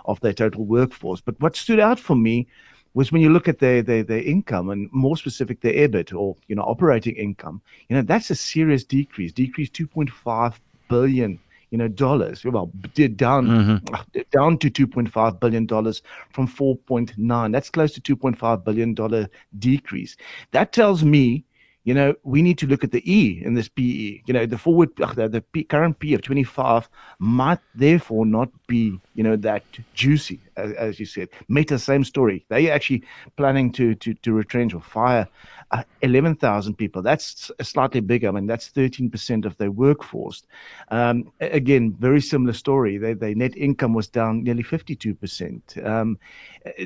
of 0.05 0.21
their 0.21 0.31
total 0.31 0.63
workforce. 0.63 1.19
But 1.19 1.37
what 1.41 1.57
stood 1.57 1.81
out 1.81 1.99
for 1.99 2.15
me 2.15 2.47
was 2.93 3.11
when 3.11 3.21
you 3.21 3.29
look 3.29 3.47
at 3.47 3.59
their, 3.59 3.81
their, 3.81 4.03
their 4.03 4.21
income 4.21 4.69
and 4.69 4.89
more 4.91 5.15
specific 5.15 5.61
their 5.61 5.73
EBIT 5.73 6.13
or 6.13 6.35
you 6.47 6.55
know 6.55 6.63
operating 6.63 7.15
income, 7.15 7.61
you 7.89 7.95
know 7.95 8.01
that's 8.01 8.29
a 8.29 8.35
serious 8.35 8.83
decrease, 8.83 9.31
decrease 9.31 9.69
2.5 9.69 10.55
billion 10.89 11.39
you 11.71 11.77
know 11.77 11.87
dollars, 11.87 12.43
well 12.43 12.71
down 13.15 13.47
mm-hmm. 13.47 14.19
down 14.31 14.57
to 14.57 14.69
2.5 14.69 15.39
billion 15.39 15.65
dollars 15.65 16.01
from 16.31 16.47
4.9. 16.47 17.51
That's 17.51 17.69
close 17.69 17.93
to 17.93 18.01
2.5 18.01 18.63
billion 18.63 18.93
dollar 18.93 19.29
decrease. 19.57 20.17
That 20.51 20.73
tells 20.73 21.03
me 21.03 21.45
you 21.83 21.95
know, 21.95 22.13
we 22.23 22.41
need 22.41 22.59
to 22.59 22.67
look 22.67 22.83
at 22.83 22.91
the 22.91 23.11
E 23.11 23.41
in 23.43 23.55
this 23.55 23.67
PE. 23.67 24.21
You 24.25 24.33
know, 24.33 24.45
the 24.45 24.57
forward, 24.57 24.89
the, 24.97 25.27
the 25.27 25.41
P, 25.41 25.63
current 25.63 25.97
P 25.97 26.13
of 26.13 26.21
25 26.21 26.87
might 27.17 27.59
therefore 27.73 28.25
not 28.25 28.49
be, 28.67 28.99
you 29.15 29.23
know, 29.23 29.35
that 29.37 29.63
juicy, 29.95 30.39
as, 30.55 30.73
as 30.73 30.99
you 30.99 31.07
said. 31.07 31.29
Meta, 31.47 31.79
same 31.79 32.03
story. 32.03 32.45
They 32.49 32.69
are 32.69 32.73
actually 32.73 33.03
planning 33.35 33.71
to, 33.73 33.95
to, 33.95 34.13
to 34.13 34.33
retrench 34.33 34.75
or 34.75 34.81
fire 34.81 35.27
uh, 35.71 35.83
11,000 36.03 36.75
people. 36.75 37.01
That's 37.01 37.49
slightly 37.61 38.01
bigger. 38.01 38.27
I 38.27 38.31
mean, 38.31 38.45
that's 38.45 38.69
13% 38.69 39.45
of 39.45 39.57
their 39.57 39.71
workforce. 39.71 40.43
Um, 40.89 41.31
again, 41.39 41.95
very 41.97 42.21
similar 42.21 42.53
story. 42.53 42.99
Their, 42.99 43.15
their 43.15 43.33
net 43.33 43.57
income 43.57 43.95
was 43.95 44.07
down 44.07 44.43
nearly 44.43 44.63
52%. 44.63 45.83
Um, 45.83 46.19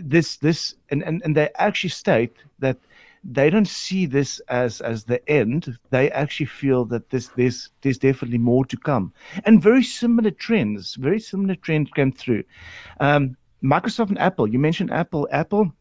this, 0.01 0.37
this, 0.37 0.75
and, 0.89 1.03
and, 1.03 1.21
and 1.25 1.35
they 1.35 1.49
actually 1.57 1.89
state 1.89 2.31
that– 2.59 2.77
they 3.25 3.49
don't 3.49 3.67
see 3.67 4.05
this 4.05 4.39
as 4.47 4.81
as 4.81 5.03
the 5.03 5.27
end. 5.29 5.77
They 5.89 6.11
actually 6.11 6.45
feel 6.45 6.85
that 6.85 7.09
this 7.09 7.27
there's 7.29 7.71
there's 7.81 7.97
definitely 7.97 8.37
more 8.37 8.65
to 8.65 8.77
come, 8.77 9.13
and 9.45 9.61
very 9.61 9.83
similar 9.83 10.31
trends, 10.31 10.95
very 10.95 11.19
similar 11.19 11.55
trends 11.55 11.89
came 11.91 12.11
through. 12.11 12.43
Um, 12.99 13.35
Microsoft 13.63 14.09
and 14.09 14.19
Apple. 14.19 14.47
You 14.47 14.59
mentioned 14.59 14.91
Apple. 14.91 15.27
Apple. 15.31 15.71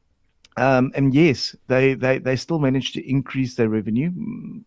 Um, 0.56 0.92
and 0.94 1.12
yes, 1.12 1.56
they, 1.66 1.94
they, 1.94 2.18
they 2.18 2.36
still 2.36 2.60
managed 2.60 2.94
to 2.94 3.10
increase 3.10 3.56
their 3.56 3.68
revenue, 3.68 4.10
mm, 4.12 4.62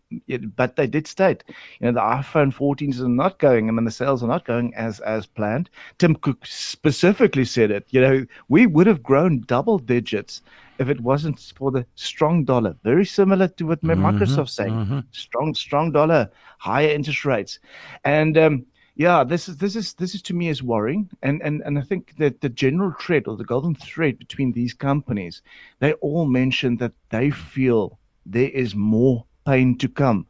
but 0.54 0.76
they 0.76 0.86
did 0.86 1.06
state, 1.06 1.44
you 1.80 1.86
know, 1.86 1.92
the 1.92 2.00
iPhone 2.00 2.54
14s 2.54 3.00
are 3.00 3.08
not 3.08 3.38
going, 3.38 3.68
I 3.68 3.72
mean, 3.72 3.84
the 3.84 3.90
sales 3.90 4.22
are 4.22 4.28
not 4.28 4.44
going 4.44 4.74
as 4.74 5.00
as 5.00 5.24
planned. 5.26 5.70
Tim 5.96 6.14
Cook 6.14 6.44
specifically 6.44 7.46
said 7.46 7.70
it. 7.70 7.86
You 7.88 8.00
know, 8.02 8.26
we 8.48 8.66
would 8.66 8.86
have 8.86 9.02
grown 9.02 9.40
double 9.46 9.78
digits 9.78 10.42
if 10.78 10.88
it 10.88 11.00
wasn't 11.00 11.40
for 11.56 11.70
the 11.70 11.86
strong 11.94 12.44
dollar. 12.44 12.76
Very 12.84 13.06
similar 13.06 13.48
to 13.48 13.66
what 13.66 13.80
mm-hmm, 13.82 14.04
Microsoft's 14.04 14.52
saying. 14.52 14.72
Mm-hmm. 14.72 14.98
Strong, 15.12 15.54
strong 15.54 15.92
dollar, 15.92 16.30
higher 16.58 16.88
interest 16.88 17.24
rates, 17.24 17.58
and 18.04 18.36
um, 18.36 18.66
yeah, 18.98 19.22
this 19.22 19.48
is 19.48 19.56
this 19.58 19.76
is 19.76 19.94
this 19.94 20.16
is 20.16 20.22
to 20.22 20.34
me 20.34 20.48
is 20.48 20.60
worrying, 20.60 21.08
and 21.22 21.40
and 21.42 21.62
and 21.64 21.78
I 21.78 21.82
think 21.82 22.16
that 22.18 22.40
the 22.40 22.48
general 22.48 22.92
thread 23.00 23.28
or 23.28 23.36
the 23.36 23.44
golden 23.44 23.76
thread 23.76 24.18
between 24.18 24.50
these 24.50 24.74
companies, 24.74 25.40
they 25.78 25.92
all 25.94 26.26
mention 26.26 26.76
that 26.78 26.92
they 27.10 27.30
feel 27.30 27.96
there 28.26 28.50
is 28.50 28.74
more 28.74 29.24
pain 29.46 29.78
to 29.78 29.88
come. 29.88 30.26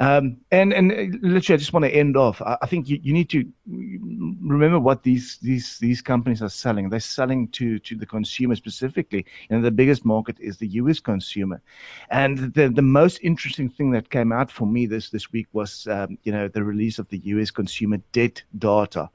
Um, 0.00 0.38
and 0.50 0.72
and 0.72 0.90
uh, 0.90 1.18
literally, 1.22 1.54
I 1.54 1.58
just 1.58 1.72
want 1.72 1.84
to 1.84 1.94
end 1.94 2.16
off. 2.16 2.42
I, 2.42 2.58
I, 2.62 2.66
think 2.66 2.88
you, 2.88 2.98
you 3.00 3.12
need 3.12 3.30
to 3.30 3.48
remember 3.66 4.80
what 4.80 5.04
these 5.04 5.38
these 5.40 5.78
these 5.78 6.02
companies 6.02 6.42
are 6.42 6.48
selling. 6.48 6.88
They're 6.88 6.98
selling 6.98 7.48
to 7.48 7.78
to 7.78 7.94
the 7.94 8.06
consumer 8.06 8.56
specifically. 8.56 9.24
Know, 9.50 9.60
the 9.60 9.70
biggest 9.70 10.04
market 10.04 10.36
is 10.40 10.58
the 10.58 10.66
U.S. 10.68 10.98
consumer. 10.98 11.62
And 12.10 12.52
the 12.54 12.68
the 12.68 12.82
most 12.82 13.20
interesting 13.22 13.68
thing 13.70 13.92
that 13.92 14.10
came 14.10 14.32
out 14.32 14.50
for 14.50 14.66
me 14.66 14.86
this 14.86 15.10
this 15.10 15.30
week 15.32 15.46
was 15.52 15.86
um, 15.86 16.18
you 16.24 16.32
know 16.32 16.48
the 16.48 16.64
release 16.64 16.98
of 16.98 17.08
the 17.08 17.18
U.S. 17.18 17.52
consumer 17.52 17.98
debt 18.10 18.42
data, 18.58 19.08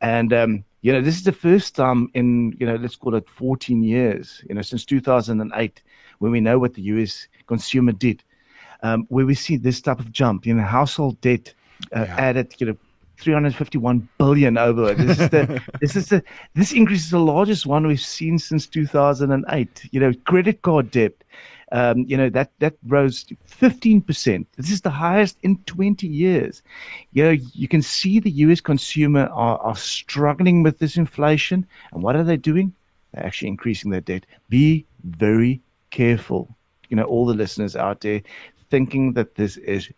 and 0.00 0.32
um, 0.32 0.64
you 0.82 0.92
know 0.92 1.02
this 1.02 1.16
is 1.16 1.22
the 1.22 1.32
first 1.32 1.76
time 1.76 2.10
in 2.14 2.56
you 2.58 2.66
know 2.66 2.76
let's 2.76 2.96
call 2.96 3.14
it 3.14 3.28
14 3.30 3.82
years 3.82 4.42
you 4.48 4.54
know 4.54 4.62
since 4.62 4.84
2008 4.84 5.82
when 6.18 6.32
we 6.32 6.40
know 6.40 6.58
what 6.58 6.74
the 6.74 6.82
U.S. 6.82 7.28
consumer 7.46 7.92
did 7.92 8.22
um, 8.86 9.06
where 9.08 9.26
we 9.26 9.34
see 9.34 9.56
this 9.56 9.80
type 9.80 9.98
of 9.98 10.12
jump. 10.12 10.46
You 10.46 10.54
know, 10.54 10.62
household 10.62 11.20
debt 11.20 11.52
uh, 11.94 12.04
yeah. 12.04 12.16
added, 12.16 12.54
you 12.58 12.66
know, 12.66 12.76
351 13.18 14.08
billion 14.18 14.58
over. 14.58 14.94
This 14.94 15.18
is 15.18 15.30
the 15.30 15.62
this 15.80 15.96
is 15.96 16.08
the 16.08 16.22
this 16.54 16.72
increase 16.72 17.04
is 17.04 17.10
the 17.10 17.18
largest 17.18 17.66
one 17.66 17.86
we've 17.86 18.00
seen 18.00 18.38
since 18.38 18.66
2008. 18.66 19.88
You 19.90 20.00
know, 20.00 20.12
credit 20.24 20.62
card 20.62 20.90
debt. 20.90 21.12
Um, 21.72 22.04
you 22.06 22.16
know 22.16 22.30
that 22.30 22.52
that 22.60 22.74
rose 22.86 23.26
15 23.46 24.00
percent. 24.02 24.46
This 24.56 24.70
is 24.70 24.82
the 24.82 24.90
highest 24.90 25.36
in 25.42 25.56
20 25.64 26.06
years. 26.06 26.62
You 27.12 27.24
know, 27.24 27.30
you 27.30 27.66
can 27.66 27.82
see 27.82 28.20
the 28.20 28.30
U.S. 28.30 28.60
consumer 28.60 29.28
are, 29.32 29.58
are 29.58 29.76
struggling 29.76 30.62
with 30.62 30.78
this 30.78 30.96
inflation, 30.96 31.66
and 31.92 32.02
what 32.02 32.14
are 32.14 32.22
they 32.22 32.36
doing? 32.36 32.72
They're 33.12 33.26
actually 33.26 33.48
increasing 33.48 33.90
their 33.90 34.00
debt. 34.00 34.26
Be 34.48 34.84
very 35.02 35.60
careful. 35.90 36.54
You 36.88 36.96
know, 36.96 37.04
all 37.04 37.26
the 37.26 37.34
listeners 37.34 37.74
out 37.74 38.00
there, 38.02 38.22
thinking 38.70 39.12
that 39.14 39.34
this 39.34 39.56
is 39.56 39.90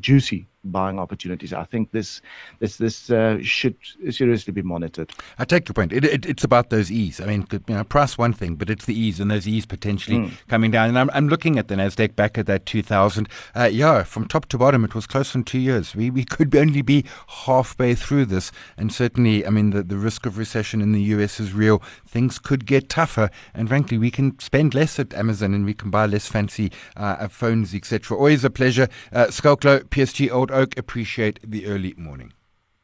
juicy 0.00 0.48
buying 0.68 0.98
opportunities. 0.98 1.52
I 1.52 1.64
think 1.64 1.90
this 1.92 2.20
this 2.58 2.76
this 2.76 3.10
uh, 3.10 3.38
should 3.42 3.76
seriously 4.10 4.52
be 4.52 4.62
monitored. 4.62 5.12
I 5.38 5.44
take 5.44 5.68
your 5.68 5.74
point. 5.74 5.92
It, 5.92 6.04
it, 6.04 6.26
it's 6.26 6.44
about 6.44 6.70
those 6.70 6.90
E's. 6.90 7.20
I 7.20 7.26
mean, 7.26 7.46
you 7.50 7.74
know, 7.74 7.84
price 7.84 8.16
one 8.18 8.32
thing, 8.32 8.54
but 8.54 8.70
it's 8.70 8.84
the 8.84 8.98
E's 8.98 9.20
and 9.20 9.30
those 9.30 9.46
E's 9.46 9.66
potentially 9.66 10.18
mm. 10.18 10.32
coming 10.48 10.70
down. 10.70 10.88
And 10.88 10.98
I'm, 10.98 11.10
I'm 11.12 11.28
looking 11.28 11.58
at 11.58 11.68
the 11.68 11.74
Nasdaq 11.74 12.16
back 12.16 12.38
at 12.38 12.46
that 12.46 12.66
2000. 12.66 13.28
Uh, 13.54 13.68
yeah, 13.70 14.02
from 14.02 14.26
top 14.26 14.46
to 14.46 14.58
bottom, 14.58 14.84
it 14.84 14.94
was 14.94 15.06
close 15.06 15.34
on 15.34 15.44
two 15.44 15.58
years. 15.58 15.94
We 15.94 16.10
we 16.10 16.24
could 16.24 16.54
only 16.54 16.82
be 16.82 17.04
halfway 17.46 17.94
through 17.94 18.26
this, 18.26 18.52
and 18.76 18.92
certainly, 18.92 19.46
I 19.46 19.50
mean, 19.50 19.70
the 19.70 19.82
the 19.82 19.96
risk 19.96 20.26
of 20.26 20.38
recession 20.38 20.80
in 20.80 20.92
the 20.92 21.02
U.S. 21.02 21.40
is 21.40 21.52
real. 21.52 21.82
Things 22.06 22.38
could 22.38 22.66
get 22.66 22.88
tougher, 22.88 23.30
and 23.54 23.68
frankly, 23.68 23.98
we 23.98 24.10
can 24.10 24.38
spend 24.38 24.74
less 24.74 24.98
at 24.98 25.14
Amazon 25.14 25.54
and 25.54 25.64
we 25.64 25.74
can 25.74 25.90
buy 25.90 26.06
less 26.06 26.26
fancy 26.28 26.70
uh, 26.96 27.28
phones, 27.28 27.74
etc. 27.74 28.16
Always 28.16 28.44
a 28.44 28.50
pleasure. 28.50 28.88
Uh, 29.12 29.26
PSG 29.26 30.30
Old 30.30 30.50
Oak 30.58 30.76
appreciate 30.76 31.38
the 31.48 31.66
early 31.66 31.94
morning. 31.96 32.32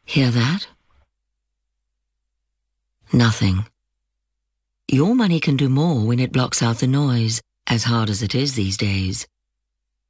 Hear 0.04 0.31
that? 0.31 0.69
Nothing. 3.12 3.66
Your 4.87 5.16
money 5.16 5.40
can 5.40 5.57
do 5.57 5.69
more 5.69 6.07
when 6.07 6.21
it 6.21 6.31
blocks 6.31 6.62
out 6.62 6.78
the 6.78 6.87
noise, 6.87 7.43
as 7.66 7.83
hard 7.83 8.11
as 8.11 8.23
it 8.23 8.33
is 8.33 8.54
these 8.54 8.76
days. 8.76 9.26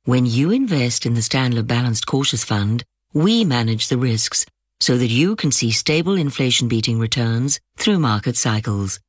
When 0.05 0.27
you 0.27 0.51
invest 0.51 1.07
in 1.07 1.15
the 1.15 1.23
Stanlib 1.23 1.67
Balanced 1.67 2.07
Cautious 2.07 2.45
Fund, 2.45 2.85
we 3.15 3.47
manage 3.47 3.89
the 3.89 3.97
risks 3.97 4.45
so 4.79 4.99
that 4.99 5.11
you 5.11 5.35
can 5.35 5.51
see 5.51 5.71
stable 5.71 6.17
inflation 6.17 6.69
beating 6.69 6.99
returns 6.99 7.61
through 7.79 7.99
market 7.99 8.37
cycles. 8.37 9.01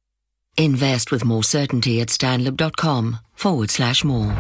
Invest 0.55 1.11
with 1.11 1.25
more 1.25 1.43
certainty 1.43 1.99
at 1.99 2.07
stanlib.com 2.07 3.19
forward 3.33 3.69
slash 3.69 4.05
more. 4.05 4.33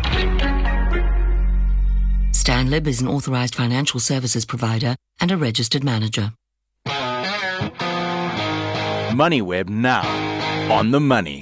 Stanlib 2.45 2.85
is 2.85 3.01
an 3.01 3.07
authorized 3.07 3.55
financial 3.55 3.99
services 3.99 4.45
provider 4.45 4.95
and 5.19 5.31
a 5.31 5.35
registered 5.35 5.83
manager. 5.83 6.31
MoneyWeb 9.17 9.67
now 9.67 10.03
on 10.71 10.91
the 10.91 10.99
money. 10.99 11.41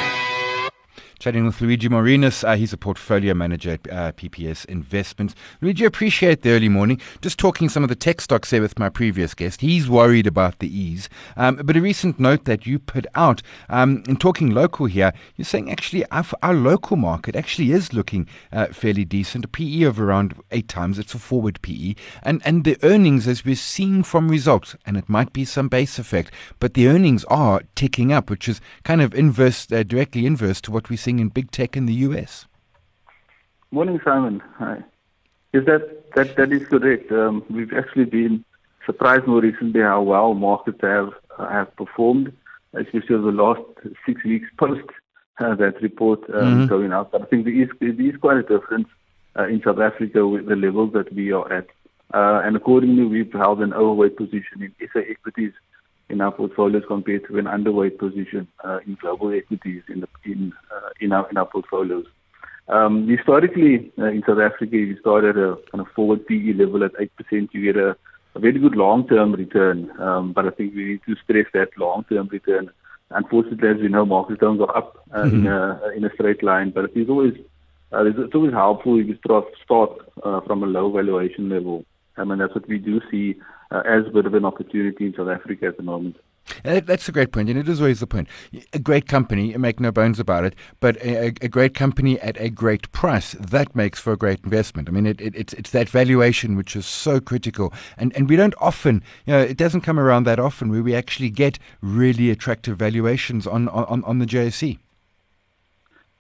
Chatting 1.24 1.46
with 1.46 1.62
Luigi 1.62 1.88
Marinus. 1.88 2.44
Uh, 2.44 2.58
he's 2.58 2.74
a 2.74 2.78
portfolio 2.78 3.34
manager 3.34 3.72
at 3.72 3.90
uh, 3.90 4.12
PPS 4.12 4.66
Investments. 4.66 5.34
Luigi, 5.62 5.86
appreciate 5.86 6.42
the 6.42 6.50
early 6.50 6.68
morning. 6.68 7.00
Just 7.22 7.40
talking 7.40 7.70
some 7.70 7.82
of 7.82 7.88
the 7.88 7.96
tech 7.96 8.20
stocks 8.20 8.50
there 8.50 8.60
with 8.60 8.78
my 8.78 8.90
previous 8.90 9.34
guest. 9.34 9.62
He's 9.62 9.90
worried 9.90 10.28
about 10.28 10.60
the 10.60 10.68
E's. 10.68 11.08
Um, 11.38 11.62
but 11.64 11.78
a 11.78 11.82
recent 11.82 12.20
note 12.20 12.44
that 12.44 12.68
you 12.68 12.78
put 12.78 13.08
out, 13.16 13.42
um, 13.70 14.04
in 14.06 14.18
talking 14.18 14.50
local 14.50 14.86
here, 14.86 15.14
you're 15.38 15.46
saying 15.46 15.72
actually 15.72 16.06
our, 16.12 16.26
our 16.42 16.54
local 16.54 16.98
market 16.98 17.38
actually 17.38 17.72
is 17.72 17.94
looking 17.94 18.28
uh, 18.52 18.66
fairly 18.74 19.06
decent. 19.06 19.46
A 19.46 19.48
PE 19.48 19.84
of 19.84 20.02
around 20.02 20.36
eight 20.52 20.68
times. 20.68 21.00
It's 21.00 21.14
a 21.14 21.20
forward 21.20 21.62
PE. 21.62 21.96
And, 22.22 22.42
and 22.44 22.66
the 22.66 22.78
earnings, 22.84 23.30
as 23.30 23.46
we're 23.46 23.56
seeing 23.56 24.04
from 24.04 24.28
results, 24.28 24.76
and 24.86 24.98
it 24.98 25.08
might 25.08 25.32
be 25.32 25.46
some 25.46 25.70
base 25.70 25.98
effect, 25.98 26.34
but 26.60 26.74
the 26.74 26.90
earnings 26.90 27.24
are 27.30 27.62
ticking 27.76 28.12
up, 28.12 28.30
which 28.30 28.50
is 28.50 28.60
kind 28.84 29.02
of 29.02 29.16
inverse, 29.16 29.72
uh, 29.72 29.84
directly 29.84 30.26
inverse 30.26 30.60
to 30.60 30.72
what 30.72 30.90
we're 30.90 30.98
seeing 30.98 31.13
in 31.20 31.30
big 31.30 31.52
tech 31.52 31.76
in 31.76 31.86
the 31.86 31.94
US? 31.94 32.46
Morning, 33.72 34.00
Simon. 34.04 34.42
Hi. 34.58 34.84
Is 35.54 35.66
that 35.66 36.14
that 36.16 36.36
that 36.36 36.52
is 36.52 36.66
correct? 36.68 37.12
Um, 37.12 37.44
we've 37.50 37.74
actually 37.74 38.06
been 38.06 38.44
surprised 38.86 39.28
more 39.28 39.42
recently 39.42 39.82
how 39.82 40.02
well 40.02 40.34
markets 40.34 40.80
have 40.82 41.14
have 41.38 41.76
performed, 41.76 42.34
especially 42.74 43.16
over 43.16 43.32
the 43.32 43.44
last 43.44 43.62
six 44.06 44.24
weeks 44.24 44.48
post 44.58 44.88
uh, 45.40 45.56
that 45.56 45.82
report 45.82 46.22
um, 46.30 46.36
mm-hmm. 46.36 46.66
going 46.68 46.92
out. 46.94 47.12
But 47.12 47.24
I 47.24 47.26
think 47.26 47.46
there 47.46 47.54
is, 47.54 47.70
there 47.80 47.90
is 47.90 48.16
quite 48.18 48.38
a 48.38 48.44
difference 48.44 48.88
uh, 49.38 49.48
in 49.48 49.62
South 49.64 49.80
Africa 49.80 50.28
with 50.28 50.48
the 50.48 50.56
levels 50.56 50.94
that 50.94 51.14
we 51.14 51.32
are 51.32 51.52
at. 51.52 51.68
Uh, 52.14 52.42
and 52.44 52.56
accordingly, 52.56 53.06
we've 53.06 53.34
held 53.34 53.62
an 53.62 53.74
overweight 53.74 54.18
position 54.18 54.62
in 54.62 54.74
SA 54.94 55.00
equities 55.10 55.54
in 56.14 56.22
our 56.22 56.32
portfolios 56.32 56.84
compared 56.88 57.28
to 57.28 57.38
an 57.38 57.46
underweight 57.46 57.98
position 57.98 58.48
uh, 58.64 58.80
in 58.88 58.96
global 59.02 59.34
equities 59.34 59.84
in 59.90 60.00
the, 60.02 60.08
in 60.24 60.54
uh, 60.74 60.90
in 61.02 61.12
our 61.12 61.30
in 61.30 61.38
our 61.38 61.46
portfolios. 61.46 62.06
Um, 62.70 63.08
historically, 63.08 63.92
uh, 64.00 64.06
in 64.06 64.24
South 64.26 64.40
Africa, 64.40 64.76
if 64.78 64.88
you 64.88 64.98
start 65.00 65.26
at 65.26 65.36
a 65.36 65.58
kind 65.70 65.82
of 65.86 65.88
forward 65.94 66.26
PE 66.28 66.54
level 66.54 66.84
at 66.84 66.94
8%. 66.94 67.50
You 67.52 67.74
get 67.74 67.78
a, 67.78 67.98
very 68.36 68.58
good 68.58 68.76
long-term 68.76 69.34
return, 69.34 69.92
um, 70.02 70.34
but 70.34 70.48
I 70.48 70.50
think 70.50 70.74
we 70.74 70.86
need 70.86 71.02
to 71.06 71.16
stress 71.24 71.46
that 71.54 71.70
long-term 71.78 72.30
return. 72.32 72.72
Unfortunately, 73.12 73.70
as 73.70 73.78
we 73.78 73.90
know, 73.90 74.08
markets 74.08 74.40
don't 74.40 74.58
go 74.58 74.66
up 74.66 75.06
uh, 75.12 75.18
mm-hmm. 75.18 75.46
in 75.46 75.48
a 75.48 75.90
in 75.98 76.04
a 76.06 76.14
straight 76.16 76.42
line, 76.42 76.72
but 76.72 76.86
it 76.86 76.96
is 76.96 77.10
always 77.10 77.36
uh, 77.92 78.04
it's 78.06 78.34
always 78.34 78.54
helpful 78.54 79.00
if 79.00 79.08
you 79.08 79.18
start 79.24 79.46
start 79.64 79.92
uh, 80.24 80.42
from 80.48 80.64
a 80.64 80.66
low 80.66 80.92
valuation 80.92 81.48
level. 81.48 81.86
I 82.18 82.24
mean, 82.24 82.38
that's 82.38 82.54
what 82.54 82.68
we 82.68 82.78
do 82.78 83.02
see 83.10 83.40
uh, 83.72 83.82
as 83.86 84.06
a 84.08 84.12
bit 84.12 84.26
of 84.26 84.34
an 84.34 84.46
opportunity 84.46 85.06
in 85.06 85.14
South 85.16 85.30
Africa 85.30 85.68
at 85.68 85.78
the 85.78 85.84
moment. 85.84 86.18
That's 86.64 87.08
a 87.08 87.12
great 87.12 87.32
point, 87.32 87.50
and 87.50 87.58
it 87.58 87.70
is 87.70 87.80
always 87.80 88.02
the 88.02 88.08
point. 88.08 88.28
A 88.74 88.80
great 88.80 89.08
company, 89.08 89.56
make 89.58 89.80
no 89.80 89.92
bones 89.92 90.20
about 90.20 90.44
it, 90.44 90.56
but 90.82 90.98
a, 90.98 91.28
a 91.28 91.48
great 91.48 91.74
company 91.74 92.20
at 92.20 92.40
a 92.40 92.50
great 92.50 92.92
price, 92.92 93.32
that 93.40 93.74
makes 93.76 94.00
for 94.00 94.12
a 94.14 94.18
great 94.18 94.42
investment. 94.44 94.90
I 94.90 94.92
mean, 94.92 95.06
it, 95.06 95.22
it, 95.22 95.34
it's, 95.36 95.54
it's 95.54 95.72
that 95.72 95.90
valuation 95.90 96.56
which 96.58 96.76
is 96.76 96.86
so 96.86 97.22
critical, 97.22 97.74
and, 97.98 98.14
and 98.16 98.30
we 98.30 98.36
don't 98.36 98.56
often, 98.60 99.04
you 99.26 99.34
know, 99.34 99.40
it 99.40 99.58
doesn't 99.58 99.82
come 99.82 100.00
around 100.00 100.26
that 100.26 100.40
often 100.40 100.70
where 100.70 100.84
we 100.84 100.94
actually 100.94 101.30
get 101.30 101.60
really 101.82 102.30
attractive 102.30 102.78
valuations 102.78 103.48
on, 103.48 103.70
on, 103.70 104.04
on 104.04 104.20
the 104.20 104.26
JSE. 104.26 104.80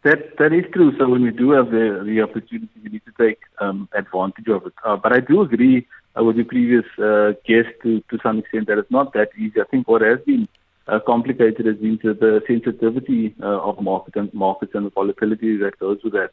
That 0.03 0.38
that 0.38 0.51
is 0.51 0.65
true. 0.74 0.91
So 0.98 1.07
when 1.07 1.24
we 1.24 1.31
do 1.31 1.51
have 1.51 1.72
the 1.72 2.03
the 2.05 2.22
opportunity, 2.22 2.77
we 2.83 2.89
need 2.89 3.03
to 3.05 3.13
take 3.17 3.39
um, 3.60 3.88
advantage 3.93 4.48
of 4.50 4.65
it. 4.65 4.74
Uh, 4.86 4.98
but 4.98 5.13
I 5.13 5.22
do 5.22 5.41
agree 5.41 5.88
uh, 6.17 6.24
with 6.24 6.36
the 6.36 6.43
previous 6.43 6.86
uh, 7.00 7.33
guest 7.48 7.69
to 7.83 8.01
to 8.10 8.19
some 8.22 8.39
extent 8.39 8.67
that 8.67 8.77
it's 8.77 8.91
not 8.91 9.13
that 9.13 9.29
easy. 9.38 9.62
I 9.62 9.65
think 9.65 9.88
what 9.88 10.01
has 10.01 10.19
been 10.25 10.48
uh, 10.88 11.00
complicated 11.00 11.65
has 11.65 11.77
been 11.77 11.98
to 12.00 12.13
the 12.13 12.41
sensitivity 12.48 13.33
uh, 13.41 13.62
of 13.69 13.81
market 13.81 14.15
and 14.17 14.33
markets 14.33 14.74
and 14.75 14.86
the 14.86 14.89
volatility 14.89 15.55
that 15.57 15.79
goes 15.79 16.00
with 16.03 16.13
that. 16.13 16.31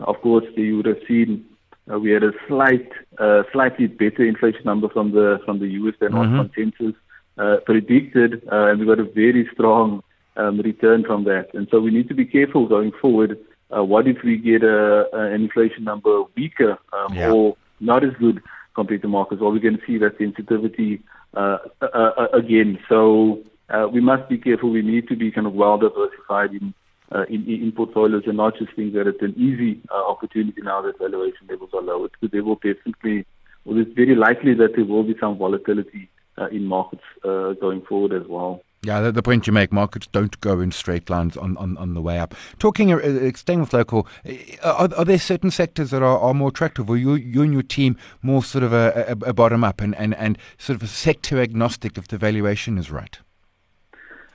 Of 0.00 0.20
course, 0.20 0.44
you 0.56 0.78
would 0.78 0.86
have 0.86 1.02
seen 1.06 1.44
uh, 1.92 1.98
we 1.98 2.10
had 2.10 2.22
a 2.22 2.32
slight, 2.48 2.90
uh, 3.18 3.42
slightly 3.52 3.86
better 3.86 4.24
inflation 4.24 4.62
number 4.64 4.88
from 4.88 5.12
the 5.12 5.40
from 5.44 5.58
the 5.58 5.68
US 5.68 5.94
than 6.00 6.12
mm-hmm. 6.12 6.38
what 6.38 6.52
consensus 6.54 7.00
uh, 7.38 7.56
predicted, 7.66 8.42
uh, 8.50 8.66
and 8.66 8.80
we 8.80 8.86
got 8.86 8.98
a 9.00 9.04
very 9.04 9.48
strong 9.52 10.02
um, 10.36 10.60
return 10.60 11.04
from 11.04 11.24
that. 11.24 11.48
And 11.54 11.68
so 11.70 11.80
we 11.80 11.90
need 11.90 12.08
to 12.08 12.14
be 12.14 12.24
careful 12.24 12.66
going 12.66 12.92
forward. 13.00 13.38
Uh, 13.74 13.84
what 13.84 14.06
if 14.06 14.18
we 14.22 14.36
get 14.36 14.62
a, 14.62 15.06
an 15.12 15.42
inflation 15.42 15.84
number 15.84 16.24
weaker 16.36 16.78
um, 16.92 17.14
yeah. 17.14 17.30
or 17.30 17.56
not 17.80 18.04
as 18.04 18.12
good 18.18 18.42
compared 18.74 19.02
to 19.02 19.08
markets? 19.08 19.40
Well, 19.40 19.52
we're 19.52 19.60
going 19.60 19.78
to 19.78 19.86
see 19.86 19.98
that 19.98 20.18
sensitivity 20.18 21.02
uh, 21.34 21.58
uh, 21.80 21.86
uh, 21.86 22.26
again. 22.34 22.78
So 22.88 23.42
uh, 23.70 23.88
we 23.90 24.00
must 24.00 24.28
be 24.28 24.36
careful. 24.36 24.70
We 24.70 24.82
need 24.82 25.08
to 25.08 25.16
be 25.16 25.30
kind 25.30 25.46
of 25.46 25.54
well 25.54 25.78
diversified 25.78 26.52
in, 26.52 26.74
uh, 27.10 27.24
in, 27.28 27.46
in 27.48 27.72
portfolios 27.72 28.24
and 28.26 28.36
not 28.36 28.58
just 28.58 28.74
think 28.74 28.92
that 28.94 29.06
it's 29.06 29.22
an 29.22 29.34
easy 29.36 29.80
opportunity 29.90 30.60
now 30.60 30.82
that 30.82 30.98
valuation 30.98 31.46
levels 31.48 31.70
are 31.72 31.80
low. 31.80 32.06
Because 32.08 32.30
there 32.32 32.44
will 32.44 32.56
definitely, 32.56 33.24
well, 33.64 33.78
it's 33.78 33.92
very 33.94 34.14
likely 34.14 34.52
that 34.54 34.76
there 34.76 34.84
will 34.84 35.04
be 35.04 35.16
some 35.18 35.38
volatility 35.38 36.10
in 36.50 36.66
markets 36.66 37.02
going 37.22 37.82
forward 37.88 38.12
as 38.12 38.28
well. 38.28 38.62
Yeah, 38.84 39.00
the, 39.00 39.12
the, 39.12 39.22
point 39.22 39.46
you 39.46 39.52
make, 39.52 39.70
markets 39.70 40.08
don't 40.08 40.40
go 40.40 40.58
in 40.58 40.72
straight 40.72 41.08
lines 41.08 41.36
on, 41.36 41.56
on, 41.56 41.76
on 41.76 41.94
the 41.94 42.00
way 42.00 42.18
up. 42.18 42.34
Talking, 42.58 42.92
uh, 42.92 42.96
uh 42.96 43.30
staying 43.36 43.60
with 43.60 43.72
local, 43.72 44.08
uh, 44.28 44.32
are, 44.64 44.88
are, 44.96 45.04
there 45.04 45.20
certain 45.20 45.52
sectors 45.52 45.90
that 45.90 46.02
are, 46.02 46.18
are 46.18 46.34
more 46.34 46.48
attractive, 46.48 46.90
or 46.90 46.96
you, 46.96 47.14
you 47.14 47.42
and 47.42 47.52
your 47.52 47.62
team 47.62 47.96
more 48.22 48.42
sort 48.42 48.64
of 48.64 48.72
a, 48.72 49.16
a, 49.22 49.28
a 49.28 49.32
bottom 49.32 49.62
up 49.62 49.80
and, 49.80 49.94
and, 49.94 50.16
and 50.16 50.36
sort 50.58 50.74
of 50.74 50.82
a 50.82 50.88
sector 50.88 51.40
agnostic 51.40 51.96
if 51.96 52.08
the 52.08 52.18
valuation 52.18 52.76
is 52.76 52.90
right? 52.90 53.20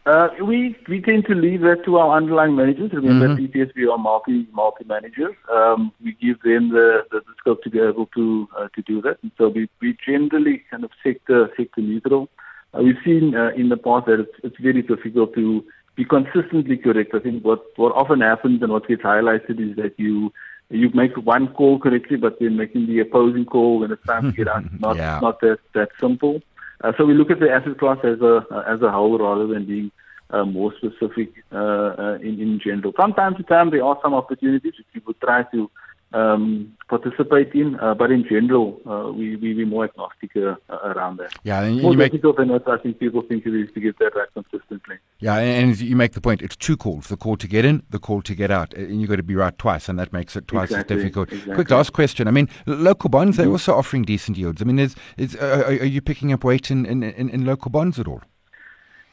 Uh, 0.05 0.29
we 0.41 0.77
we 0.87 1.01
tend 1.01 1.25
to 1.25 1.35
leave 1.35 1.59
that 1.59 1.83
to 1.83 1.97
our 1.97 2.15
underlying 2.15 2.55
managers. 2.55 2.93
Remember, 2.93 3.27
mm-hmm. 3.27 3.43
PPS 3.43 3.75
we 3.75 3.85
are 3.89 3.97
multi 3.97 4.47
multi 4.53 4.85
managers. 4.85 5.35
Um, 5.53 5.91
we 6.01 6.13
give 6.13 6.41
them 6.43 6.69
the, 6.69 7.03
the, 7.11 7.19
the, 7.19 7.33
scope 7.37 7.61
to 7.63 7.69
be 7.69 7.79
able 7.79 8.05
to 8.15 8.47
uh, 8.57 8.69
to 8.73 8.81
do 8.83 9.01
that, 9.01 9.17
and 9.21 9.33
so 9.37 9.49
we 9.49 9.67
we 9.81 9.97
generally 10.05 10.63
kind 10.71 10.85
of 10.85 10.91
sector 11.03 11.49
sector 11.57 11.81
neutral. 11.81 12.29
Uh, 12.73 12.81
we've 12.83 12.97
seen 13.03 13.35
uh, 13.35 13.49
in 13.55 13.69
the 13.69 13.77
past 13.77 14.05
that 14.05 14.19
it's, 14.19 14.37
it's 14.43 14.57
very 14.59 14.81
difficult 14.81 15.33
to 15.35 15.63
be 15.95 16.05
consistently 16.05 16.77
correct. 16.77 17.13
I 17.13 17.19
think 17.19 17.43
what, 17.43 17.63
what 17.75 17.95
often 17.95 18.21
happens 18.21 18.61
and 18.61 18.71
what 18.71 18.87
gets 18.87 19.01
highlighted 19.01 19.59
is 19.59 19.75
that 19.77 19.93
you 19.97 20.31
you 20.69 20.89
make 20.93 21.15
one 21.17 21.47
call 21.53 21.79
correctly, 21.79 22.17
but 22.17 22.39
then 22.39 22.57
making 22.57 22.87
the 22.87 22.99
opposing 22.99 23.45
call 23.45 23.79
when 23.79 23.91
it's 23.91 24.05
time 24.05 24.31
to 24.31 24.31
get 24.37 24.47
out. 24.49 24.65
Not 24.79 24.97
yeah. 24.97 25.19
not 25.21 25.39
that 25.41 25.59
that 25.73 25.89
simple. 25.99 26.41
Uh, 26.81 26.91
so 26.97 27.05
we 27.05 27.13
look 27.13 27.31
at 27.31 27.39
the 27.39 27.49
asset 27.49 27.77
class 27.79 27.97
as 28.03 28.19
a 28.21 28.45
uh, 28.51 28.63
as 28.67 28.81
a 28.81 28.91
whole 28.91 29.17
rather 29.17 29.47
than 29.47 29.65
being 29.65 29.91
uh, 30.29 30.43
more 30.43 30.73
specific 30.77 31.31
uh, 31.51 31.55
uh, 31.55 32.17
in 32.21 32.39
in 32.41 32.59
general. 32.63 32.91
From 32.91 33.13
time 33.13 33.35
to 33.35 33.43
time, 33.43 33.69
there 33.71 33.83
are 33.83 33.97
some 34.01 34.13
opportunities 34.13 34.73
which 34.77 35.05
would 35.05 35.19
try 35.21 35.43
to 35.43 35.71
um, 36.13 36.73
participate 36.89 37.53
in. 37.53 37.79
Uh, 37.79 37.93
but 37.93 38.11
in 38.11 38.23
general, 38.27 38.79
uh, 38.85 39.11
we, 39.11 39.35
we, 39.35 39.53
we're 39.53 39.65
more 39.65 39.85
agnostic 39.85 40.35
uh, 40.35 40.55
around 40.69 41.17
that. 41.17 41.33
Yeah, 41.43 41.61
and 41.61 41.81
more 41.81 41.93
you 41.93 41.97
difficult 41.97 42.39
make... 42.39 42.63
than 42.65 42.73
I 42.73 42.77
think 42.77 42.99
people 42.99 43.21
think 43.21 43.45
it 43.45 43.53
is 43.53 43.71
to 43.73 43.79
get 43.79 43.99
that 43.99 44.15
right 44.15 44.27
consistently. 44.33 44.97
Yeah, 45.19 45.37
and 45.37 45.79
you 45.79 45.95
make 45.95 46.13
the 46.13 46.21
point, 46.21 46.41
it's 46.41 46.55
two 46.55 46.77
calls, 46.77 47.07
the 47.07 47.17
call 47.17 47.37
to 47.37 47.47
get 47.47 47.65
in, 47.65 47.83
the 47.89 47.99
call 47.99 48.21
to 48.21 48.35
get 48.35 48.51
out. 48.51 48.73
And 48.73 49.01
you've 49.01 49.09
got 49.09 49.17
to 49.17 49.23
be 49.23 49.35
right 49.35 49.57
twice, 49.57 49.89
and 49.89 49.97
that 49.99 50.13
makes 50.13 50.35
it 50.35 50.47
twice 50.47 50.69
exactly, 50.69 50.95
as 50.95 51.01
difficult. 51.01 51.31
Exactly. 51.31 51.55
Quick 51.55 51.71
last 51.71 51.93
question. 51.93 52.27
I 52.27 52.31
mean, 52.31 52.49
local 52.65 53.09
bonds, 53.09 53.37
they're 53.37 53.45
mm-hmm. 53.45 53.53
also 53.53 53.75
offering 53.75 54.03
decent 54.03 54.37
yields. 54.37 54.61
I 54.61 54.65
mean, 54.65 54.79
is, 54.79 54.95
is, 55.17 55.35
uh, 55.35 55.63
are, 55.65 55.71
are 55.71 55.85
you 55.85 56.01
picking 56.01 56.31
up 56.33 56.43
weight 56.43 56.71
in, 56.71 56.85
in, 56.85 57.03
in, 57.03 57.29
in 57.29 57.45
local 57.45 57.71
bonds 57.71 57.99
at 57.99 58.07
all? 58.07 58.21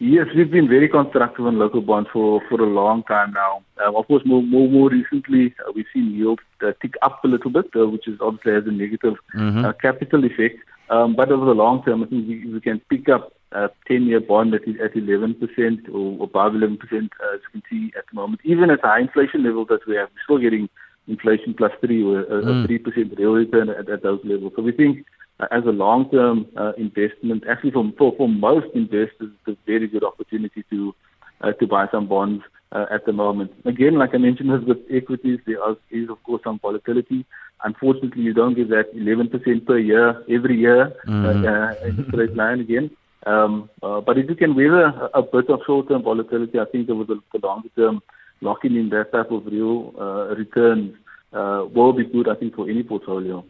Yes, 0.00 0.26
we've 0.34 0.50
been 0.50 0.68
very 0.68 0.88
constructive 0.88 1.46
on 1.46 1.58
local 1.58 1.80
bonds 1.80 2.08
for, 2.12 2.42
for 2.48 2.60
a 2.60 2.66
long 2.66 3.04
time 3.04 3.32
now. 3.32 3.62
Um, 3.84 3.94
of 3.94 4.06
course, 4.06 4.22
more 4.26 4.42
more, 4.42 4.68
more 4.68 4.90
recently, 4.90 5.54
uh, 5.66 5.72
we've 5.74 5.86
seen 5.92 6.12
yields 6.12 6.42
uh, 6.62 6.72
tick 6.82 6.94
up 7.02 7.24
a 7.24 7.28
little 7.28 7.50
bit, 7.50 7.66
uh, 7.76 7.86
which 7.86 8.08
is 8.08 8.18
obviously 8.20 8.52
has 8.52 8.66
a 8.66 8.72
negative 8.72 9.14
mm-hmm. 9.34 9.64
Uh, 9.64 9.72
capital 9.74 10.24
effect. 10.24 10.58
Um, 10.90 11.14
but 11.14 11.30
over 11.30 11.46
the 11.46 11.54
long 11.54 11.82
term, 11.84 12.02
I 12.02 12.06
think 12.06 12.28
we, 12.28 12.46
we 12.46 12.60
can 12.60 12.80
pick 12.90 13.08
up 13.08 13.32
a 13.52 13.70
10-year 13.88 14.20
bond 14.20 14.52
that 14.52 14.66
is 14.68 14.76
at 14.82 14.94
11% 14.94 15.94
or 15.94 16.24
above 16.24 16.52
11%, 16.52 16.76
as 16.82 16.90
you 16.92 17.10
can 17.52 17.62
see 17.70 17.92
at 17.96 18.04
the 18.10 18.14
moment. 18.14 18.40
Even 18.44 18.70
at 18.70 18.80
high 18.80 19.00
inflation 19.00 19.44
levels 19.44 19.68
that 19.70 19.86
we 19.86 19.94
have, 19.94 20.08
we're 20.12 20.22
still 20.24 20.38
getting 20.38 20.68
inflation 21.06 21.54
plus 21.54 21.72
3 21.80 22.02
or 22.02 22.20
a, 22.20 22.42
mm. 22.42 22.64
a 22.64 22.68
3% 22.68 23.18
real 23.18 23.32
return 23.32 23.68
at, 23.70 23.88
at 23.88 24.02
those 24.02 24.20
levels. 24.24 24.52
So 24.56 24.62
we 24.62 24.72
think 24.72 24.98
uh, 24.98 25.02
as 25.50 25.64
a 25.64 25.70
long-term 25.70 26.46
uh, 26.56 26.72
investment. 26.76 27.44
Actually, 27.48 27.72
for, 27.72 27.92
for, 27.98 28.14
for 28.16 28.28
most 28.28 28.66
investors, 28.74 29.30
it's 29.46 29.48
a 29.48 29.56
very 29.66 29.88
good 29.88 30.04
opportunity 30.04 30.64
to 30.70 30.94
uh, 31.40 31.52
to 31.52 31.66
buy 31.66 31.86
some 31.90 32.06
bonds 32.06 32.42
uh, 32.72 32.86
at 32.90 33.04
the 33.06 33.12
moment. 33.12 33.52
Again, 33.64 33.94
like 33.94 34.14
I 34.14 34.18
mentioned 34.18 34.50
with 34.66 34.78
equities, 34.90 35.40
there 35.46 35.58
is 35.90 36.08
of 36.08 36.22
course 36.22 36.42
some 36.44 36.58
volatility. 36.58 37.24
Unfortunately, 37.62 38.22
you 38.22 38.34
don't 38.34 38.54
get 38.54 38.68
that 38.70 38.94
11% 38.94 39.66
per 39.66 39.78
year 39.78 40.22
every 40.28 40.58
year 40.58 40.92
mm-hmm. 41.06 41.46
uh, 41.46 42.08
straight 42.08 42.36
line 42.36 42.60
again. 42.60 42.90
Um, 43.26 43.70
uh, 43.82 44.00
but 44.02 44.18
if 44.18 44.28
you 44.28 44.34
can 44.34 44.54
weather 44.54 44.84
a, 44.84 45.20
a 45.20 45.22
bit 45.22 45.48
of 45.48 45.60
short-term 45.66 46.02
volatility, 46.02 46.58
I 46.58 46.66
think 46.66 46.90
over 46.90 47.04
the, 47.04 47.20
the 47.32 47.46
longer 47.46 47.70
term, 47.74 48.02
locking 48.42 48.76
in 48.76 48.90
that 48.90 49.12
type 49.12 49.30
of 49.30 49.46
real 49.46 49.94
uh, 49.98 50.34
returns 50.34 50.94
uh, 51.32 51.64
will 51.74 51.92
be 51.94 52.04
good, 52.04 52.28
I 52.28 52.34
think, 52.34 52.54
for 52.54 52.68
any 52.68 52.82
portfolio. 52.82 53.44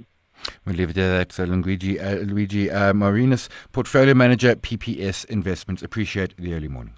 We'll 0.64 0.76
leave 0.76 0.90
it 0.90 0.94
there. 0.94 1.18
That's 1.18 1.38
uh, 1.38 1.44
Luigi, 1.44 1.98
uh, 1.98 2.16
Luigi 2.16 2.70
uh, 2.70 2.92
Marinus, 2.92 3.48
Portfolio 3.72 4.14
Manager, 4.14 4.56
PPS 4.56 5.24
Investments. 5.26 5.82
Appreciate 5.82 6.36
the 6.36 6.54
early 6.54 6.68
morning. 6.68 6.94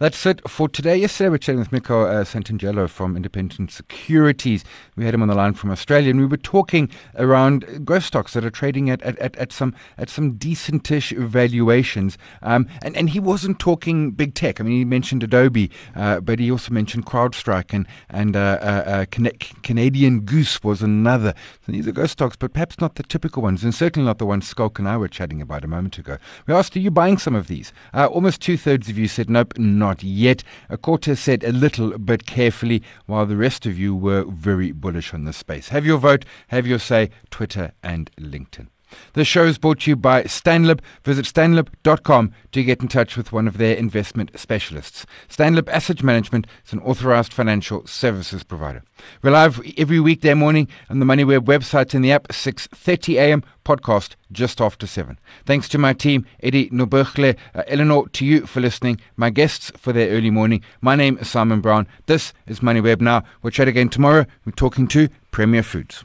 That's 0.00 0.26
it 0.26 0.46
for 0.48 0.68
today. 0.68 0.96
Yesterday, 0.96 1.28
we 1.28 1.32
were 1.32 1.38
chatting 1.38 1.60
with 1.60 1.70
Miko 1.70 2.06
uh, 2.06 2.24
Santangelo 2.24 2.90
from 2.90 3.14
Independent 3.16 3.70
Securities. 3.70 4.64
We 4.96 5.04
had 5.04 5.14
him 5.14 5.22
on 5.22 5.28
the 5.28 5.36
line 5.36 5.54
from 5.54 5.70
Australia, 5.70 6.10
and 6.10 6.18
we 6.18 6.26
were 6.26 6.36
talking 6.36 6.90
around 7.16 7.86
growth 7.86 8.02
stocks 8.02 8.32
that 8.32 8.44
are 8.44 8.50
trading 8.50 8.90
at, 8.90 9.00
at, 9.02 9.16
at, 9.20 9.36
at 9.36 9.52
some 9.52 9.72
at 9.96 10.10
some 10.10 10.34
decentish 10.34 11.16
valuations. 11.16 12.18
Um, 12.42 12.68
and, 12.82 12.96
and 12.96 13.10
he 13.10 13.20
wasn't 13.20 13.60
talking 13.60 14.10
big 14.10 14.34
tech. 14.34 14.60
I 14.60 14.64
mean, 14.64 14.78
he 14.78 14.84
mentioned 14.84 15.22
Adobe, 15.22 15.70
uh, 15.94 16.18
but 16.18 16.40
he 16.40 16.50
also 16.50 16.72
mentioned 16.72 17.06
CrowdStrike 17.06 17.72
and, 17.72 17.86
and 18.10 18.34
uh, 18.34 18.58
uh, 18.60 19.04
uh 19.14 19.30
Canadian 19.62 20.22
Goose 20.22 20.64
was 20.64 20.82
another. 20.82 21.34
So 21.64 21.70
these 21.70 21.86
are 21.86 21.92
growth 21.92 22.10
stocks, 22.10 22.34
but 22.34 22.52
perhaps 22.52 22.80
not 22.80 22.96
the 22.96 23.04
typical 23.04 23.44
ones, 23.44 23.62
and 23.62 23.72
certainly 23.72 24.06
not 24.06 24.18
the 24.18 24.26
ones 24.26 24.48
Schalk 24.48 24.80
and 24.80 24.88
I 24.88 24.96
were 24.96 25.08
chatting 25.08 25.40
about 25.40 25.64
a 25.64 25.68
moment 25.68 25.98
ago. 25.98 26.18
We 26.48 26.54
asked, 26.54 26.74
are 26.76 26.80
you 26.80 26.90
buying 26.90 27.18
some 27.18 27.36
of 27.36 27.46
these? 27.46 27.72
Uh, 27.92 28.06
almost 28.06 28.40
two 28.40 28.56
thirds 28.56 28.88
of 28.88 28.98
you 28.98 29.06
said, 29.06 29.30
nope, 29.30 29.56
not 29.56 29.83
yet. 30.02 30.42
Cortez 30.82 31.20
said 31.20 31.44
a 31.44 31.52
little 31.52 31.98
bit 31.98 32.26
carefully, 32.26 32.82
while 33.06 33.26
the 33.26 33.36
rest 33.36 33.66
of 33.66 33.78
you 33.78 33.94
were 33.94 34.24
very 34.24 34.72
bullish 34.72 35.12
on 35.12 35.24
the 35.24 35.32
space. 35.32 35.68
Have 35.68 35.86
your 35.86 35.98
vote, 35.98 36.24
have 36.48 36.66
your 36.66 36.78
say, 36.78 37.10
Twitter 37.30 37.72
and 37.82 38.10
LinkedIn. 38.18 38.68
The 39.14 39.24
show 39.24 39.44
is 39.44 39.58
brought 39.58 39.80
to 39.80 39.90
you 39.90 39.96
by 39.96 40.24
Stanlib. 40.24 40.80
Visit 41.04 41.26
stanlib.com 41.26 42.32
to 42.52 42.62
get 42.64 42.82
in 42.82 42.88
touch 42.88 43.16
with 43.16 43.32
one 43.32 43.48
of 43.48 43.58
their 43.58 43.76
investment 43.76 44.38
specialists. 44.38 45.06
Stanlib 45.28 45.68
Asset 45.68 46.02
Management 46.02 46.46
is 46.66 46.72
an 46.72 46.80
authorized 46.80 47.32
financial 47.32 47.86
services 47.86 48.44
provider. 48.44 48.82
We're 49.22 49.30
live 49.30 49.60
every 49.76 50.00
weekday 50.00 50.34
morning 50.34 50.68
on 50.88 50.98
the 50.98 51.06
MoneyWeb 51.06 51.40
website 51.40 51.94
and 51.94 52.04
the 52.04 52.12
app, 52.12 52.28
6.30 52.28 53.14
a.m. 53.16 53.44
podcast 53.64 54.16
just 54.32 54.60
after 54.60 54.86
7. 54.86 55.18
Thanks 55.46 55.68
to 55.70 55.78
my 55.78 55.92
team, 55.92 56.26
Eddie 56.42 56.70
Nobergle, 56.70 57.36
uh, 57.54 57.62
Eleanor, 57.66 58.08
to 58.08 58.24
you 58.24 58.46
for 58.46 58.60
listening, 58.60 59.00
my 59.16 59.30
guests 59.30 59.72
for 59.76 59.92
their 59.92 60.10
early 60.10 60.30
morning. 60.30 60.62
My 60.80 60.96
name 60.96 61.18
is 61.18 61.28
Simon 61.28 61.60
Brown. 61.60 61.86
This 62.06 62.32
is 62.46 62.60
MoneyWeb 62.60 63.00
Now. 63.00 63.24
We'll 63.42 63.50
chat 63.50 63.68
again 63.68 63.88
tomorrow. 63.88 64.26
We're 64.44 64.52
talking 64.52 64.88
to 64.88 65.08
Premier 65.30 65.62
Foods. 65.62 66.04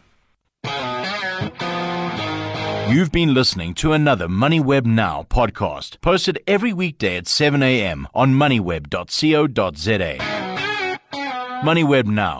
You've 2.90 3.12
been 3.12 3.36
listening 3.36 3.76
to 3.76 3.94
another 3.94 4.28
MoneyWeb 4.28 4.84
Now 4.84 5.28
podcast, 5.30 6.02
posted 6.02 6.40
every 6.48 6.74
weekday 6.74 7.18
at 7.18 7.28
7 7.28 7.62
a.m. 7.62 8.08
on 8.16 8.34
moneyweb.co.za. 8.34 10.18
MoneyWeb 11.64 12.08
Now, 12.08 12.40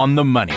on 0.00 0.14
the 0.14 0.24
money. 0.24 0.54